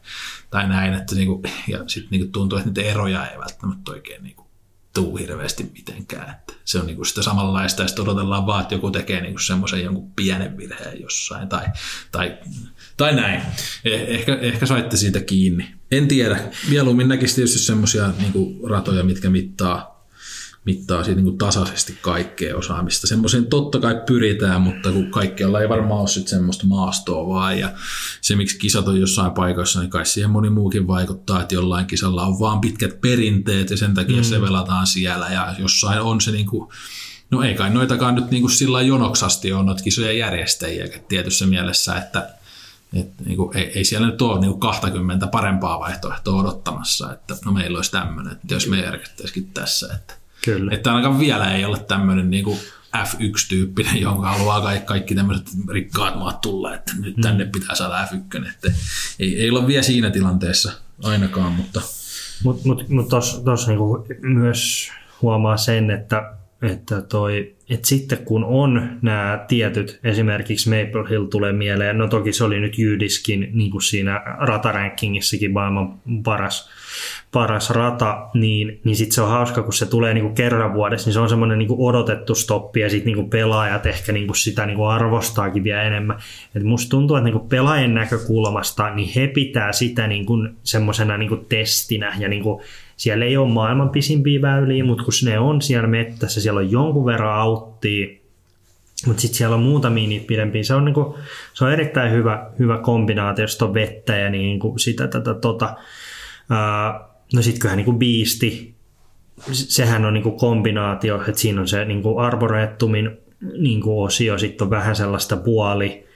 [0.51, 4.43] tai näin, että niinku, ja sitten niinku tuntuu, että niitä eroja ei välttämättä oikein niinku
[4.95, 6.31] tuu hirveästi mitenkään.
[6.31, 9.85] Että se on niinku sitä samanlaista ja sitten odotellaan vaan, että joku tekee niinku semmoisen
[9.85, 11.67] jonkun pienen virheen jossain tai,
[12.13, 12.39] tai,
[12.97, 13.43] tai näin.
[13.85, 15.75] Eh, ehkä, ehkä saitte siitä kiinni.
[15.91, 16.41] En tiedä.
[16.69, 19.92] Mieluummin näkisi tietysti semmoisia niinku ratoja, mitkä mittaa
[20.65, 23.07] mittaa siitä niin tasaisesti kaikkea osaamista.
[23.07, 27.59] Semmoiseen totta kai pyritään, mutta kun kaikkialla ei varmaan ole sitten semmoista maastoa vaan.
[27.59, 27.71] Ja
[28.21, 32.27] se, miksi kisat on jossain paikoissa, niin kai siihen moni muukin vaikuttaa, että jollain kisalla
[32.27, 34.23] on vaan pitkät perinteet ja sen takia mm.
[34.23, 35.29] se velataan siellä.
[35.29, 36.69] Ja jossain on se niin kuin,
[37.31, 41.95] no ei kai noitakaan nyt niin kuin sillä jonoksasti ole noita kisojen järjestäjiä tietyssä mielessä,
[41.95, 42.29] että
[42.95, 47.37] et, niin kuin, ei, ei siellä nyt ole niin kuin 20 parempaa vaihtoehtoa odottamassa, että
[47.45, 50.75] no meillä olisi tämmöinen, että jos me järjestäisikin tässä, että Kyllä.
[50.75, 52.59] Että ainakaan vielä ei ole tämmöinen niin kuin
[52.97, 57.23] F1-tyyppinen, jonka haluaa kaikki, kaikki tämmöiset rikkaat maat tulla, että nyt mm.
[57.23, 58.49] tänne pitää saada F1.
[58.49, 58.73] Että
[59.19, 61.81] ei, ei ole vielä siinä tilanteessa ainakaan, mutta...
[62.45, 63.09] Mutta mut, mut
[63.45, 64.91] tuossa niinku myös
[65.23, 71.53] huomaa sen, että, että toi et sitten kun on nämä tietyt, esimerkiksi Maple Hill tulee
[71.53, 76.71] mieleen, no toki se oli nyt Jydiskin niin kuin siinä ratarankingissakin maailman paras,
[77.33, 81.07] paras rata, niin, niin sitten se on hauska, kun se tulee niin kuin kerran vuodessa,
[81.07, 84.67] niin se on semmoinen niin odotettu stoppi ja sitten niin pelaajat ehkä niin kuin sitä
[84.67, 86.19] niin kuin arvostaakin vielä enemmän.
[86.55, 91.17] Et musta tuntuu, että niin kuin pelaajien näkökulmasta niin he pitää sitä niin kuin semmoisena
[91.17, 92.63] niin kuin testinä ja niin kuin
[92.97, 97.07] siellä ei ole maailman pisimpiä väyliä, mutta kun ne on siellä mettässä, siellä on jonkun
[97.07, 98.23] verran auttia,
[99.07, 100.63] mutta sitten siellä on muutamia niitä pidempiä.
[100.63, 101.19] Se on, niinku,
[101.55, 105.77] se on erittäin hyvä, hyvä kombinaatio, jos on vettä ja niinku sitä tätä tota.
[107.35, 108.75] No sitten kyllähän niinku biisti,
[109.53, 113.11] sehän on niinku kombinaatio, että siinä on se niinku arboreettumin
[113.59, 116.07] niinku osio, sitten on vähän sellaista puoli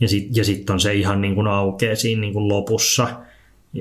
[0.00, 3.08] ja sitten ja sit on se ihan niinku aukea siinä niinku lopussa–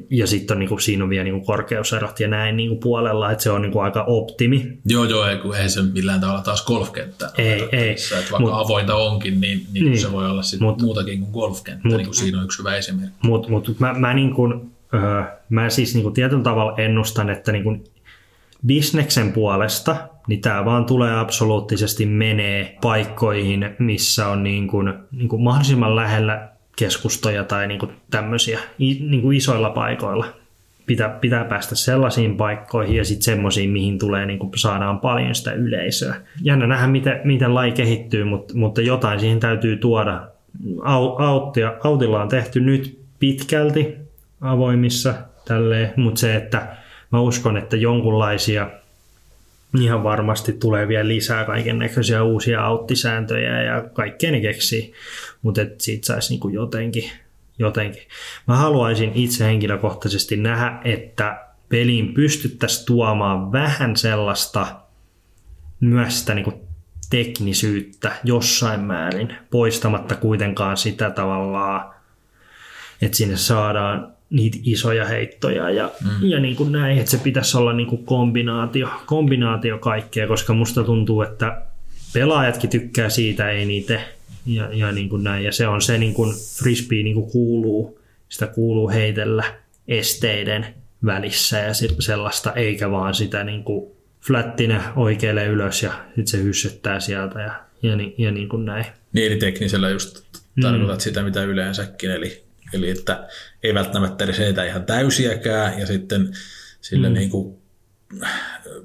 [0.10, 2.80] ja sitten on, niin kuin, siinä on vielä niin kuin korkeuserot ja näin niin kuin
[2.80, 4.78] puolella, että se on niin kuin aika optimi.
[4.86, 7.32] Joo, joo, ei, ei se millään tavalla taas golfkenttä.
[7.38, 7.90] Ei, ei.
[7.90, 11.32] Että vaikka mut, avointa onkin, niin, niin, niin se voi olla sit mut, muutakin kuin
[11.32, 13.28] golfkenttä, mut, niin kuin siinä on yksi hyvä esimerkki.
[13.28, 17.52] Mutta mut, mä, mä, niin kuin, öö, mä siis niin kuin tietyllä tavalla ennustan, että
[17.52, 17.84] niin kuin
[18.66, 19.96] bisneksen puolesta,
[20.28, 26.50] niin tämä vaan tulee absoluuttisesti menee paikkoihin, missä on niin kuin, niin kuin mahdollisimman lähellä
[26.76, 30.26] keskustoja tai niin kuin tämmöisiä niin kuin isoilla paikoilla.
[30.86, 35.52] Pitää, pitää päästä sellaisiin paikkoihin ja sitten semmoisiin, mihin tulee, niin kuin saadaan paljon sitä
[35.52, 36.16] yleisöä.
[36.42, 40.28] Jännä nähdä, miten, miten laji kehittyy, mutta, mutta jotain siihen täytyy tuoda.
[41.18, 44.05] Auttia, autilla on tehty nyt pitkälti
[44.42, 45.14] avoimissa
[45.48, 46.78] tälleen, mutta se, että
[47.12, 48.70] mä uskon, että jonkunlaisia–
[49.82, 54.94] ihan varmasti tulee vielä lisää kaiken näköisiä uusia auttisääntöjä ja kaikkea ne keksii,
[55.42, 57.12] mutta siitä saisi niin jotenkin,
[57.60, 58.02] jotenkin.
[58.48, 64.68] Mä haluaisin itse henkilökohtaisesti nähdä, että peliin pystyttäisiin tuomaan vähän sellaista
[65.80, 66.54] myös sitä niin
[67.10, 71.94] teknisyyttä jossain määrin, poistamatta kuitenkaan sitä tavallaan,
[73.02, 76.30] että sinne saadaan niitä isoja heittoja ja, mm.
[76.30, 80.84] ja niin kuin näin, että se pitäisi olla niin kuin kombinaatio, kombinaatio kaikkea, koska musta
[80.84, 81.62] tuntuu, että
[82.14, 84.02] pelaajatkin tykkää siitä eniten
[84.46, 88.00] ja, ja niin kuin näin, ja se on se niin kuin frisbee niin kuin kuuluu,
[88.30, 89.44] sitä kuuluu heitellä
[89.88, 90.66] esteiden
[91.06, 97.00] välissä ja sellaista, eikä vaan sitä niin kuin flättinä oikealle ylös ja sitten se hyssyttää
[97.00, 98.86] sieltä ja, ja, ja niin kuin näin.
[99.14, 100.26] Niin, eli teknisellä just
[100.62, 101.02] tarkoitat mm.
[101.02, 103.28] sitä, mitä yleensäkin, eli eli että
[103.64, 106.34] ei välttämättä edes heitä ihan täysiäkään ja sitten
[106.82, 107.14] sille mm.
[107.14, 107.58] niin kuin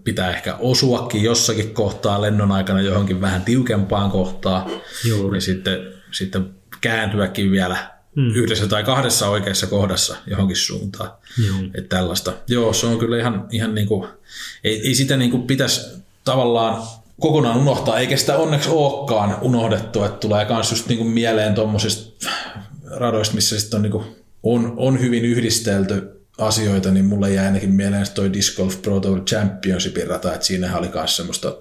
[0.04, 4.70] pitää ehkä osuakin jossakin kohtaa lennon aikana johonkin vähän tiukempaan kohtaan
[5.08, 5.36] Juuri.
[5.36, 7.76] ja sitten, sitten kääntyäkin vielä
[8.14, 8.34] mm.
[8.34, 11.10] yhdessä tai kahdessa oikeassa kohdassa johonkin suuntaan.
[11.74, 12.32] Että tällaista.
[12.48, 14.08] Joo, se on kyllä ihan, ihan niin kuin,
[14.64, 15.80] ei, ei sitä niin kuin pitäisi
[16.24, 16.82] tavallaan
[17.20, 22.30] kokonaan unohtaa, eikä sitä onneksi olekaan unohdettu, että tulee myös just niin kuin mieleen tuommoisista
[22.90, 24.04] radoista, missä sitten on, niin kuin,
[24.42, 29.20] on, on hyvin yhdistelty asioita, niin mulle jäi ainakin mieleen toi Disc Golf Pro Tour
[29.20, 31.56] Championshipin rata, että siinähän oli myös semmoista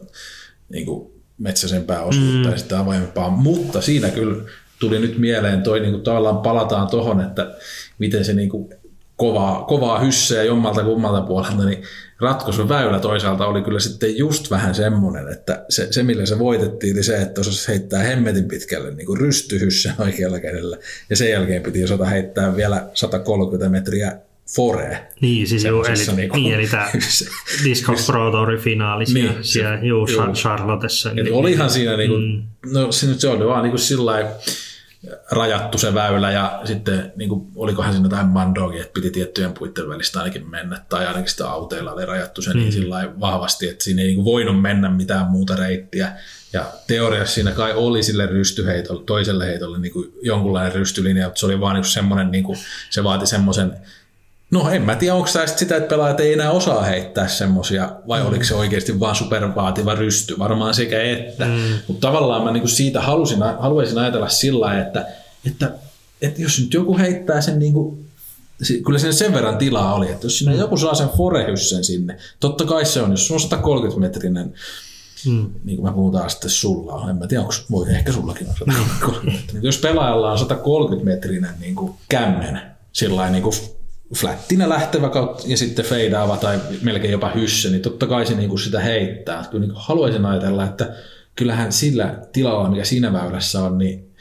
[0.69, 2.51] niin kuin metsäsempää osuutta mm.
[2.51, 4.43] ja sitä avoimempaa, mutta siinä kyllä
[4.79, 7.55] tuli nyt mieleen toi, niin kuin tavallaan palataan tohon, että
[7.99, 8.69] miten se niin kuin
[9.15, 11.83] kovaa, kovaa hysseä jommalta kummalta puolelta, niin
[12.19, 17.03] ratkaisuväylä toisaalta oli kyllä sitten just vähän semmoinen, että se, se millä se voitettiin, oli
[17.03, 20.77] se, että osasi heittää hemmetin pitkälle niin kuin rystyhyssen oikealla kädellä,
[21.09, 24.17] ja sen jälkeen piti osata heittää vielä 130 metriä
[24.55, 25.07] fore.
[25.21, 26.89] Niin, siis juu, eli, niin, kuin, niin, eli tämä
[27.63, 30.33] Disc Pro Tour finaali siellä, niin, siellä juu, juu.
[30.33, 31.11] Charlottessa.
[31.11, 32.73] Eli niin, olihan siinä, niin kuin, mm.
[32.73, 34.25] no se oli vaan niin kuin sillä
[35.31, 39.91] rajattu se väylä ja sitten niin kuin, olikohan siinä jotain mandogia, että piti tiettyjen puitteiden
[39.91, 42.63] välistä ainakin mennä tai ainakin sitä autoilla oli rajattu se niin mm.
[42.63, 46.11] niin sillä vahvasti, että siinä ei niin kuin, voinut mennä mitään muuta reittiä.
[46.53, 51.45] Ja teoriassa siinä kai oli sille rystyheitolle, toiselle heitolle niin kuin jonkunlainen rystylinja, mutta se
[51.45, 52.57] oli vaan niin semmoinen, niin kuin,
[52.89, 53.77] se vaati semmoisen
[54.51, 58.21] No en mä tiedä, onko tämä sitä, että pelaajat ei enää osaa heittää semmoisia, vai
[58.21, 58.27] mm.
[58.27, 61.45] oliko se oikeasti vaan supervaativa rysty, varmaan sekä että.
[61.45, 61.79] Mm.
[61.87, 65.05] Mutta tavallaan mä niinku siitä halusin, haluaisin ajatella sillä että,
[65.45, 65.71] että,
[66.21, 67.99] että jos nyt joku heittää sen niinku,
[68.85, 70.59] kyllä sen sen verran tilaa oli, että jos sinne mm.
[70.59, 74.53] joku saa sen forehyssen sinne, totta kai se on, jos on 130 metrinen,
[75.27, 75.49] Mm.
[75.63, 79.31] Niin kuin mä puhutaan sitten sulla, en mä tiedä, onko, voi ehkä sullakin on 130
[79.31, 79.63] metrinen.
[79.63, 82.61] Jos pelaajalla on 130 metrinen niin kuin kämmen,
[82.93, 83.55] sillä niin kuin
[84.15, 88.49] flättinä lähtevä kautta ja sitten feidaava tai melkein jopa hysse, niin totta kai se niin
[88.49, 89.45] kuin sitä heittää.
[89.51, 90.95] Kyllä niin haluaisin ajatella, että
[91.35, 94.15] kyllähän sillä tilalla, mikä siinä väylässä on, niin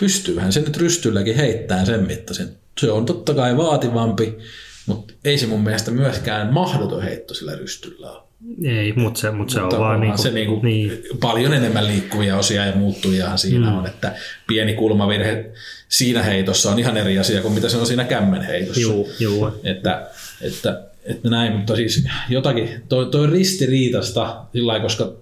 [0.00, 2.56] pystyyhän se nyt rystylläkin heittämään sen mittaisen.
[2.80, 4.38] Se on totta kai vaativampi,
[4.86, 8.29] mutta ei se mun mielestä myöskään mahdoton heitto sillä rystyllä ole.
[8.64, 11.02] Ei, mutta se, mut se mutta on vaan niin kuin, se niin kuin niin.
[11.20, 13.78] paljon enemmän liikkuvia osia ja muuttujia siinä mm.
[13.78, 14.14] on, että
[14.46, 15.50] pieni kulmavirhe
[15.88, 18.80] siinä heitossa on ihan eri asia kuin mitä se on siinä kämmen heitossa.
[18.80, 19.60] Juu, juu.
[19.64, 20.06] Että,
[20.40, 25.12] että, että näin, mutta siis jotakin, toi, toi ristiriitasta sillä koska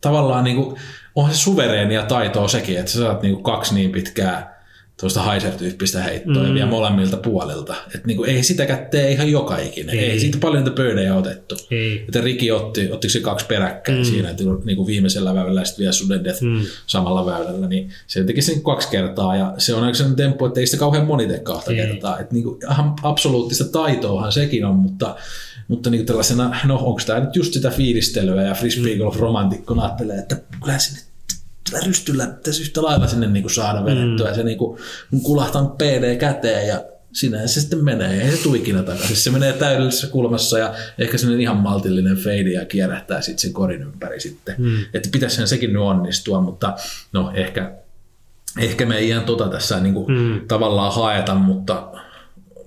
[0.00, 0.76] tavallaan niin kuin,
[1.14, 4.55] on se suvereenia taitoa sekin, että sä saat niin kuin kaksi niin pitkää
[5.00, 6.48] tuosta Heiser-tyyppistä heittoa mm.
[6.48, 7.74] ja vielä molemmilta puolilta.
[7.94, 9.98] Et niinku, ei sitäkään tee ihan joka ikinen.
[9.98, 11.56] Ei, ei siitä paljon niitä pöydejä otettu.
[11.70, 12.04] Ei.
[12.08, 14.04] Että Riki otti, ottiko se kaksi peräkkäin mm.
[14.04, 16.60] siinä, että niinku viimeisellä väylällä ja sitten vielä Sudden Death mm.
[16.86, 20.60] samalla väylällä, niin se teki sen kaksi kertaa ja se on aika sellainen temppu, että
[20.60, 21.76] ei sitä kauhean moni tee kahta ei.
[21.76, 22.18] kertaa.
[22.18, 25.16] Että niinku, ihan absoluuttista taitoahan sekin on, mutta
[25.68, 30.18] mutta niin tällaisena, no onko tämä nyt just sitä fiilistelyä ja frisbee golf romantikkona ajattelee,
[30.18, 31.00] että kyllä sinne
[31.86, 34.30] rystyllä tässä yhtä lailla sinne niin kuin saada vedettyä.
[34.30, 34.34] Mm.
[34.34, 34.78] Se niin kuin,
[35.10, 38.22] kun kulahtaa PD käteen ja sinä se sitten menee.
[38.22, 39.16] Ei se tule ikinä takaisin.
[39.16, 43.82] Se menee täydellisessä kulmassa ja ehkä sellainen ihan maltillinen fade ja kierrähtää sitten sen korin
[43.82, 44.54] ympäri sitten.
[44.58, 44.76] Mm.
[44.94, 46.74] Että pitäisi sekin nyt onnistua, mutta
[47.12, 47.72] no ehkä,
[48.58, 50.48] ehkä me ei ihan tota tässä niin kuin mm.
[50.48, 51.92] tavallaan haeta, mutta,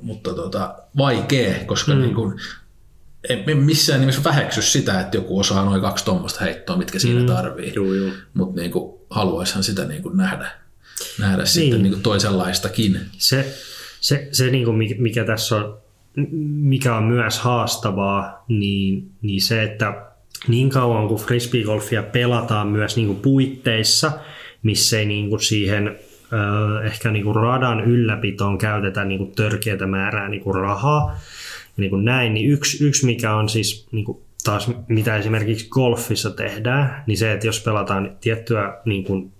[0.01, 2.01] mutta tota, vaikea, koska mm.
[2.01, 2.39] niin kuin,
[3.29, 7.25] en missään nimessä väheksy sitä, että joku osaa noin kaksi tuommoista heittoa, mitkä siinä mm.
[7.25, 7.73] tarvii.
[8.33, 8.71] Mutta niin
[9.09, 10.51] haluaisihan sitä niin kuin nähdä,
[11.19, 11.47] nähdä niin.
[11.47, 12.99] sitten niin kuin toisenlaistakin.
[13.11, 13.55] Se,
[14.01, 15.77] se, se niin kuin mikä tässä on,
[16.45, 20.05] mikä on myös haastavaa, niin, niin se, että
[20.47, 24.11] niin kauan kuin frisbeegolfia pelataan myös niin kuin puitteissa,
[24.63, 25.99] missä ei niin kuin siihen
[26.83, 31.19] ehkä niin kuin radan ylläpitoon käytetä niin kuin törkeätä määrää niin kuin rahaa,
[31.79, 36.31] niin kuin näin, niin yksi, yksi mikä on siis niin kuin taas mitä esimerkiksi golfissa
[36.31, 39.31] tehdään, niin se, että jos pelataan tiettyä niin kuin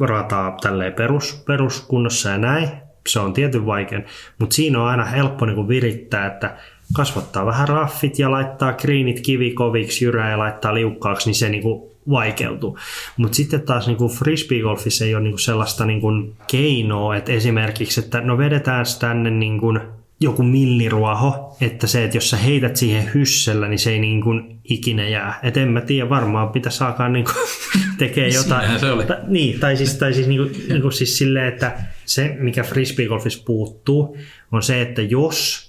[0.00, 2.68] rataa tälleen perus, peruskunnossa ja näin,
[3.08, 4.04] se on tietyn vaikein,
[4.38, 6.56] mutta siinä on aina helppo niin kuin virittää, että
[6.96, 11.90] kasvattaa vähän raffit ja laittaa greenit kivikoviksi, jyrää ja laittaa liukkaaksi, niin se niin kuin
[12.10, 12.78] vaikeutuu.
[13.16, 17.32] Mutta sitten taas niin kuin frisbeegolfissa ei ole niin kuin sellaista niin kuin keinoa, että
[17.32, 19.80] esimerkiksi, että no vedetään tänne niin kuin
[20.20, 24.58] joku milliruoho, että se, että jos sä heität siihen hyssellä, niin se ei niin kuin
[24.64, 25.40] ikinä jää.
[25.42, 27.36] Et en mä tiedä, varmaan pitäisi alkaa niin kuin
[27.98, 28.80] tekee jotain.
[28.80, 29.06] se oli.
[29.06, 32.62] Ta, niin, tai siis, tai siis, niin kuin, niin kuin siis silleen, että se, mikä
[32.62, 34.16] frisbeegolfissa puuttuu,
[34.52, 35.66] on se, että jos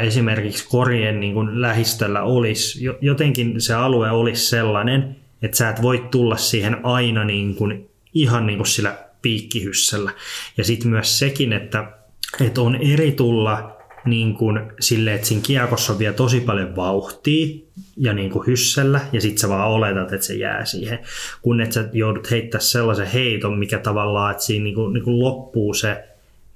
[0.00, 6.08] esimerkiksi korien niin kuin lähistöllä olisi, jotenkin se alue olisi sellainen, että sä et voi
[6.10, 10.10] tulla siihen aina niin kuin, ihan niin kuin sillä piikkihyssällä.
[10.56, 11.99] Ja sitten myös sekin, että
[12.46, 17.60] että on eri tulla niin kuin sille, että siinä kiekossa on vielä tosi paljon vauhtia
[17.96, 20.98] ja niin kuin hyssellä, ja sitten sä vaan oletat, että se jää siihen,
[21.42, 25.20] kun että sä joudut heittää sellaisen heiton, mikä tavallaan, että siinä niin kuin, niin kuin
[25.20, 26.04] loppuu se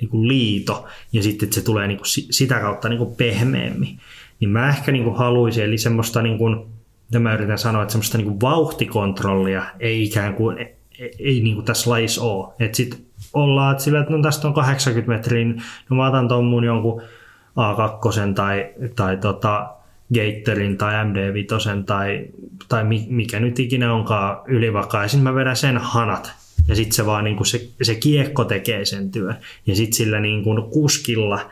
[0.01, 3.99] niin kuin liito, ja sitten että se tulee niin kuin sitä kautta niin kuin pehmeämmin.
[4.41, 6.57] Niin mä ehkä niin kuin haluaisin, eli semmoista, niin kuin,
[7.09, 11.55] mitä mä yritän sanoa, että semmoista niin kuin vauhtikontrollia ei ikään kuin, ei, ei niin
[11.55, 12.55] kuin tässä lajissa ole.
[12.59, 12.99] Että sitten
[13.33, 15.45] ollaan, että sillä, että no tästä on 80 metriä,
[15.91, 17.03] no mä otan tuon mun jonkun
[17.51, 19.75] A2 tai, tai tota,
[20.15, 22.27] Gaterin tai MD5 tai,
[22.69, 26.33] tai mikä nyt ikinä onkaan ylivakaisin, mä vedän sen hanat
[26.69, 29.37] ja sitten se vaan niin kuin se, se kiekko tekee sen työn.
[29.67, 31.51] Ja sitten sillä niin kuin kuskilla,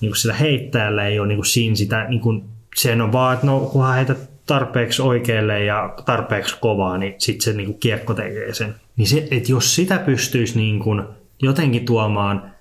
[0.00, 2.44] niin kuin sillä heittäjällä ei ole niin kuin siinä sitä, niin kuin,
[2.76, 4.16] sen on vaan, että no kunhan heitä
[4.46, 8.74] tarpeeksi oikealle ja tarpeeksi kovaa, niin sitten se niin kuin kiekko tekee sen.
[8.96, 11.02] Niin se, että jos sitä pystyisi niin kuin
[11.42, 12.52] jotenkin tuomaan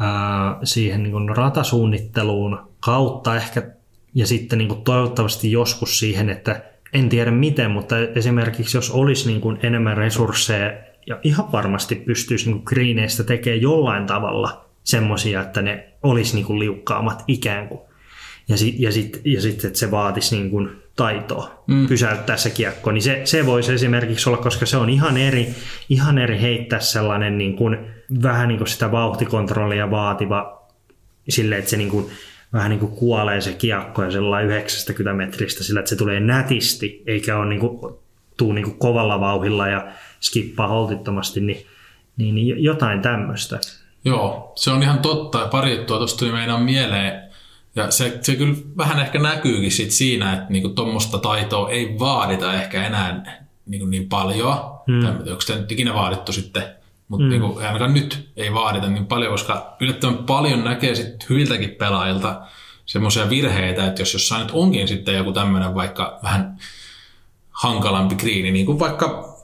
[0.00, 3.62] ää, siihen niin kuin ratasuunnitteluun kautta ehkä
[4.14, 9.28] ja sitten niin kuin toivottavasti joskus siihen, että en tiedä miten, mutta esimerkiksi jos olisi
[9.28, 10.72] niin kuin enemmän resursseja
[11.06, 16.58] ja ihan varmasti pystyisi niin greeneistä tekemään jollain tavalla semmoisia, että ne olisi niin kuin
[16.58, 17.80] liukkaamat ikään kuin.
[18.48, 21.86] Ja sitten ja sit, ja sit, että se vaatisi niin kuin taitoa mm.
[21.88, 25.54] pysäyttää se kiekko, niin se, se voisi esimerkiksi olla, koska se on ihan eri,
[25.88, 27.78] ihan eri heittää sellainen niin kuin,
[28.22, 30.68] vähän niin kuin sitä vauhtikontrollia vaativa
[31.28, 32.10] silleen, että se niin kuin,
[32.52, 37.02] vähän niin kuin kuolee se kiekko ja sellainen 90 metristä sillä, että se tulee nätisti,
[37.06, 37.94] eikä ole niin kuin,
[38.36, 39.86] tuu niin kuin kovalla vauhilla ja
[40.20, 41.66] skippaa holtittomasti, niin,
[42.16, 43.58] niin, niin jotain tämmöistä.
[44.04, 45.38] Joo, se on ihan totta.
[45.38, 47.23] Ja pari juttua tuosta tuli meidän mieleen.
[47.76, 52.54] Ja se, se kyllä vähän ehkä näkyykin sit siinä, että niinku tuommoista taitoa ei vaadita
[52.54, 54.58] ehkä enää niinku niin paljon.
[54.86, 55.06] Hmm.
[55.06, 56.62] onko sitä nyt ikinä vaadittu sitten,
[57.08, 57.30] mutta mm.
[57.30, 62.40] niinku, ainakaan nyt ei vaadita niin paljon, koska yllättävän paljon näkee sit hyviltäkin pelaajilta
[62.86, 66.58] semmoisia virheitä, että jos jossain nyt onkin sitten joku tämmöinen vaikka vähän
[67.50, 69.34] hankalampi kriini, niin kuin vaikka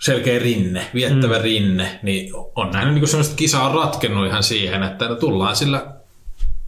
[0.00, 1.42] selkeä rinne, viettävä mm.
[1.42, 5.99] rinne, niin on näin niin semmoista kisaa ratkennut ihan siihen, että tullaan sillä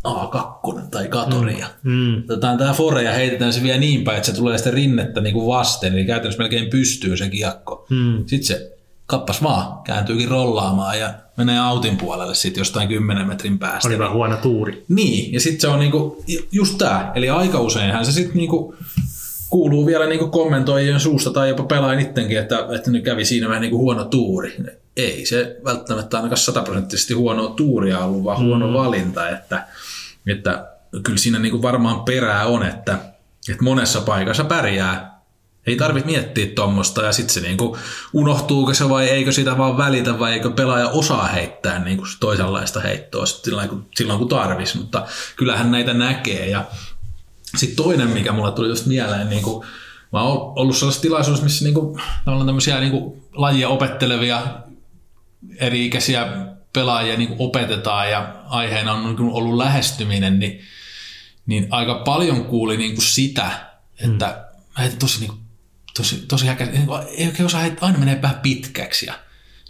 [0.09, 1.67] A2 tai katoria.
[1.83, 1.93] Mm.
[1.93, 2.23] mm.
[2.25, 5.35] Otetaan tämä fore ja heitetään se vielä niin päin, että se tulee sitä rinnettä niin
[5.35, 7.87] kuin vasten, eli käytännössä melkein pystyy se kiekko.
[7.91, 8.19] Mm.
[8.27, 8.73] Sitten se
[9.07, 13.89] kappas vaan, kääntyykin rollaamaan ja menee autin puolelle sitten jostain 10 metrin päästä.
[13.89, 14.85] Oli vähän huono tuuri.
[14.89, 18.75] Niin, ja sitten se on niinku, just tämä, eli aika useinhan se sitten niinku
[19.51, 23.63] kuuluu vielä niin kommentoijien suusta tai jopa pelaajan ittenkin, että, että nyt kävi siinä vähän
[23.63, 24.57] niin huono tuuri.
[24.97, 28.73] Ei se välttämättä ainakaan sataprosenttisesti huono tuuria ollut, vaan huono mm.
[28.73, 29.29] valinta.
[29.29, 29.67] Että,
[30.27, 30.69] että
[31.03, 32.99] kyllä siinä niin varmaan perää on, että,
[33.49, 35.13] että monessa paikassa pärjää.
[35.67, 37.79] Ei tarvitse miettiä tuommoista ja sitten se niinku
[38.13, 43.27] unohtuuko se vai eikö sitä vaan välitä vai eikö pelaaja osaa heittää niinku toisenlaista heittoa
[43.27, 45.07] silloin kun, silloin kun tarvisi, mutta
[45.37, 46.65] kyllähän näitä näkee ja
[47.57, 49.67] sitten toinen, mikä mulle tuli just mieleen, niin kuin,
[50.13, 54.43] mä oon ollut sellaisessa tilaisuudessa, missä niin kuin, tavallaan tämmöisiä niin kuin, lajia opettelevia
[55.57, 60.61] eri-ikäisiä pelaajia niin kuin opetetaan ja aiheena on niin kuin, ollut lähestyminen, niin,
[61.47, 63.51] niin aika paljon kuuli niin kuin sitä,
[64.01, 64.45] että
[64.79, 64.99] mm.
[64.99, 65.41] tosi, niin kuin,
[65.97, 69.15] tosi, tosi häkä, niin kuin, ei oikein osaa, että aina menee vähän pitkäksi ja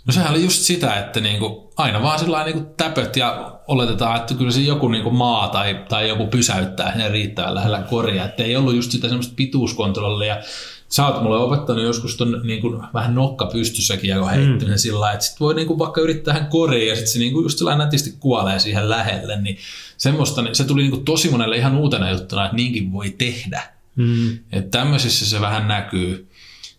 [0.06, 4.34] No sehän oli just sitä, että niinku, aina vaan sillä niinku täpöt ja oletetaan, että
[4.34, 8.24] kyllä se joku niinku maa tai, tai joku pysäyttää sen riittävän lähellä koria.
[8.24, 10.36] Että ei ollut just sitä semmoista pituuskontrollia.
[10.92, 14.78] Sä oot mulle opettanut joskus ton niinku, vähän nokka pystyssäkin ja heittämisen mm.
[14.78, 17.76] sillä että sit voi niinku, vaikka yrittää hän koriin ja sitten se niinku, just sillä
[17.76, 19.40] nätisti kuolee siihen lähelle.
[19.40, 19.58] Niin
[19.96, 23.62] semmoista, niin se tuli niinku, tosi monelle ihan uutena juttuna, että niinkin voi tehdä.
[23.96, 24.38] Mm.
[24.52, 26.28] Että tämmöisissä se vähän näkyy.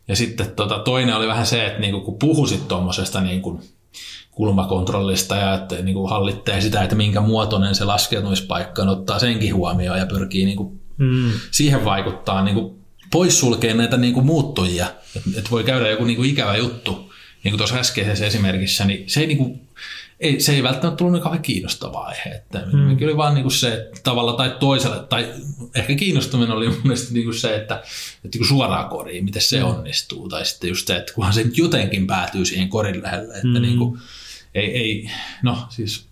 [0.07, 3.61] Ja sitten tota, toinen oli vähän se, että niinku, kun puhuisit tuommoisesta niinku,
[4.31, 9.99] kulmakontrollista ja että niinku, hallittee sitä, että minkä muotoinen se laskeutumispaikka on, ottaa senkin huomioon
[9.99, 11.31] ja pyrkii niinku, mm.
[11.51, 12.82] siihen vaikuttaa niinku,
[13.13, 14.87] poissulkee näitä niinku, muuttujia.
[15.15, 19.19] Että et voi käydä joku niinku, ikävä juttu, niin kuin tuossa äskeisessä esimerkissä, niin se
[19.19, 19.59] ei niinku,
[20.19, 22.29] ei, se ei välttämättä tullut niin kauhean kiinnostava aihe.
[22.29, 22.97] Että mm.
[22.97, 25.33] Kyllä vaan niin kuin se tavalla tai toisella, tai
[25.75, 27.83] ehkä kiinnostuminen oli mun mielestä niin kuin se, että,
[28.25, 29.65] että niin suoraan koriin, miten se mm.
[29.65, 30.29] onnistuu.
[30.29, 33.33] Tai sitten just se, että kunhan se nyt jotenkin päätyy siihen korin lähelle.
[33.33, 33.61] Että mm.
[33.61, 33.99] niin kuin,
[34.55, 35.09] ei, ei,
[35.43, 36.05] no siis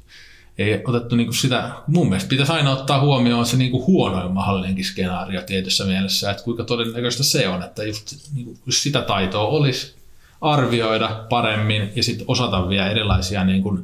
[0.57, 4.31] ei otettu niin kuin sitä, mun mielestä pitäisi aina ottaa huomioon se niin kuin huonoin
[4.31, 9.01] mahdollinenkin skenaario tietyssä mielessä, että kuinka todennäköistä se on, että just niin kuin, jos sitä
[9.01, 9.95] taitoa olisi,
[10.41, 13.83] arvioida paremmin ja sitten osata vielä erilaisia niin kuin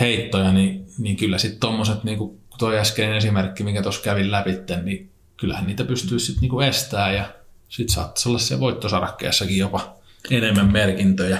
[0.00, 4.50] heittoja, niin, niin kyllä sitten tuommoiset, niin kuin tuo äskeinen esimerkki, mikä tuossa kävin läpi,
[4.82, 7.24] niin kyllähän niitä pystyy sitten niin estämään ja
[7.68, 9.96] sitten saattaisi olla siellä voittosarakkeessakin jopa
[10.30, 11.38] enemmän merkintöjä.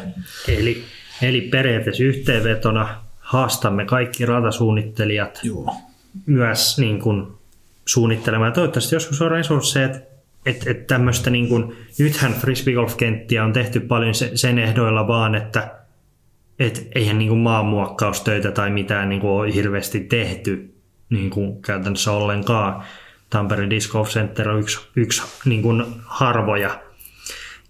[0.49, 0.85] Eli,
[1.23, 5.75] eli periaatteessa yhteenvetona haastamme kaikki ratasuunnittelijat Joo.
[6.27, 7.27] myös niin kuin,
[7.87, 8.53] suunnittelemaan.
[8.53, 9.89] Toivottavasti joskus on resursseja,
[10.47, 15.75] että et tämmöistä niin kuin, nythän frisbeegolf-kenttiä on tehty paljon sen ehdoilla vaan, että
[16.59, 20.75] et eihän niin kuin maanmuokkaustöitä tai mitään niin kuin ole hirveästi tehty
[21.11, 22.83] niin kuin käytännössä ollenkaan.
[23.31, 26.81] Tampere Disc Golf Center on yksi, yksi niin kuin harvoja.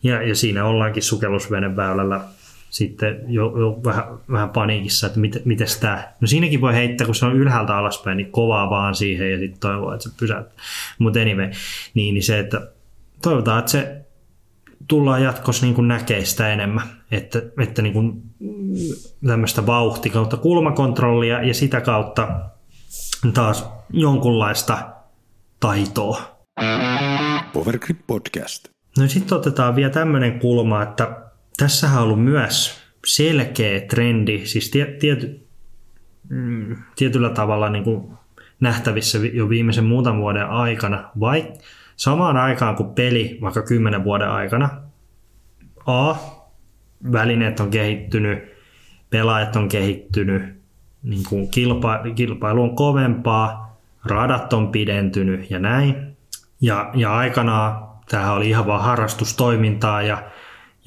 [0.02, 2.20] Ja, ja siinä ollaankin sukellusveneväylällä
[2.70, 6.12] sitten jo, jo vähän, vähän paniikissa, että mit, miten tämä...
[6.20, 9.60] No siinäkin voi heittää, kun se on ylhäältä alaspäin, niin kovaa vaan siihen ja sitten
[9.60, 10.64] toivoa, että se pysäyttää.
[10.98, 11.50] Mutta anyway,
[11.94, 12.70] niin, niin se, että
[13.22, 14.04] toivotaan, että se
[14.88, 18.22] tullaan jatkossa niin kuin näkee sitä enemmän, että, että niin kuin
[19.26, 22.28] tämmöistä vauhti kautta kulmakontrollia ja sitä kautta
[23.34, 24.78] taas jonkunlaista
[25.60, 26.38] taitoa.
[27.52, 28.68] Powergrip Podcast.
[28.98, 31.27] No sitten otetaan vielä tämmöinen kulma, että
[31.58, 35.46] tässä on ollut myös selkeä trendi, siis tiety,
[36.28, 38.12] mm, tietyllä tavalla niin kuin
[38.60, 41.52] nähtävissä jo viimeisen muutaman vuoden aikana, vai
[41.96, 44.70] samaan aikaan kuin peli vaikka kymmenen vuoden aikana,
[45.86, 46.14] A,
[47.12, 48.38] välineet on kehittynyt,
[49.10, 50.42] pelaajat on kehittynyt,
[51.02, 56.16] niin kuin kilpa, kilpailu on kovempaa, radat on pidentynyt ja näin.
[56.60, 60.22] Ja, ja aikanaan tämähän oli ihan vaan harrastustoimintaa ja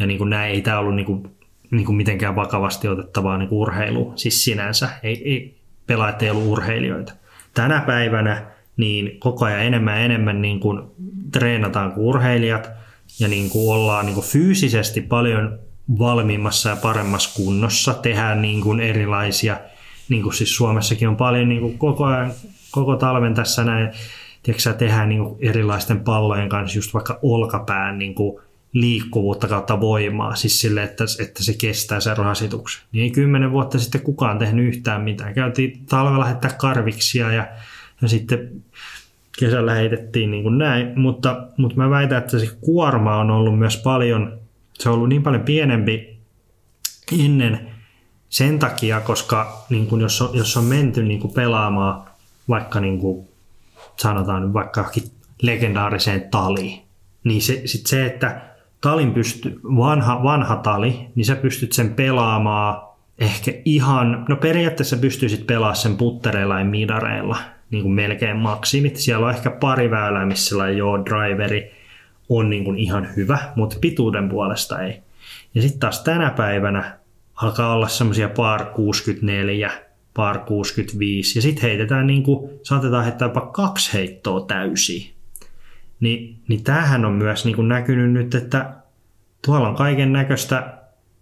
[0.02, 1.32] ja niin kuin näin, ei tämä ollut niin kuin,
[1.72, 4.90] niin kuin mitenkään vakavasti otettavaa niin kuin urheilu, siis sinänsä.
[5.04, 7.14] Ei, ei, pelaajat ei ollut urheilijoita.
[7.54, 8.46] Tänä päivänä
[8.78, 10.82] niin koko ajan enemmän ja enemmän niin kuin
[11.32, 12.70] treenataan kuin urheilijat
[13.20, 15.60] ja niin kuin ollaan niin kuin fyysisesti paljon
[16.00, 17.94] valmiimmassa ja paremmassa kunnossa.
[17.94, 19.58] Tehdään niin kuin erilaisia,
[20.10, 22.32] niin kuin siis Suomessakin on paljon niin kuin koko ajan,
[22.72, 23.90] koko talven tässä näin,
[24.44, 28.42] tiedätkö, tehdään niin kuin erilaisten pallojen kanssa just vaikka olkapään niin kuin
[28.74, 32.84] liikkuvuutta kautta voimaa, siis sille, että, että se kestää sen rasituksen.
[32.92, 35.34] Niin ei kymmenen vuotta sitten kukaan tehnyt yhtään mitään.
[35.34, 37.48] Käytiin talvella heittää karviksia ja,
[38.02, 38.64] ja sitten
[39.40, 43.78] kesällä heitettiin niin kuin näin, mutta, mutta mä väitän, että se kuorma on ollut myös
[43.78, 44.40] paljon,
[44.74, 46.18] se on ollut niin paljon pienempi
[47.20, 47.72] ennen
[48.30, 52.04] sen takia, koska niin kuin jos, on, jos on menty niin kuin pelaamaan
[52.50, 53.28] vaikka niin kuin,
[53.98, 54.92] sanotaan vaikka
[55.42, 56.82] legendaariseen taliin,
[57.24, 58.51] niin se, sit se, että
[58.82, 65.48] talin pysty, vanha, vanha tali, niin sä pystyt sen pelaamaan ehkä ihan, no periaatteessa pystyisit
[65.48, 67.38] pelaamaan sen puttereilla ja midareilla
[67.72, 68.98] niin kuin melkein maksimit.
[68.98, 71.72] Siellä on ehkä pari väylää, missä joo driveri
[72.30, 75.02] on niin kuin ihan hyvä, mutta pituuden puolesta ei.
[75.56, 76.98] Ja sitten taas tänä päivänä
[77.36, 79.72] alkaa olla semmoisia par 64,
[80.14, 85.12] par 65 ja sitten heitetään niin kuin, saatetaan heittää jopa kaksi heittoa täysiä.
[86.02, 88.74] Niin, niin tämähän on myös niin kuin näkynyt nyt, että
[89.46, 90.78] tuolla on kaiken näköistä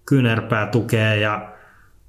[0.06, 1.52] kynerpää tukea ja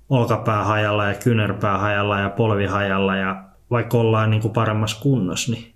[0.08, 5.52] olkapää hajalla ja kynerpää hajalla ja polvi hajalla ja vaikka ollaan niin kuin paremmassa kunnossa,
[5.52, 5.72] niin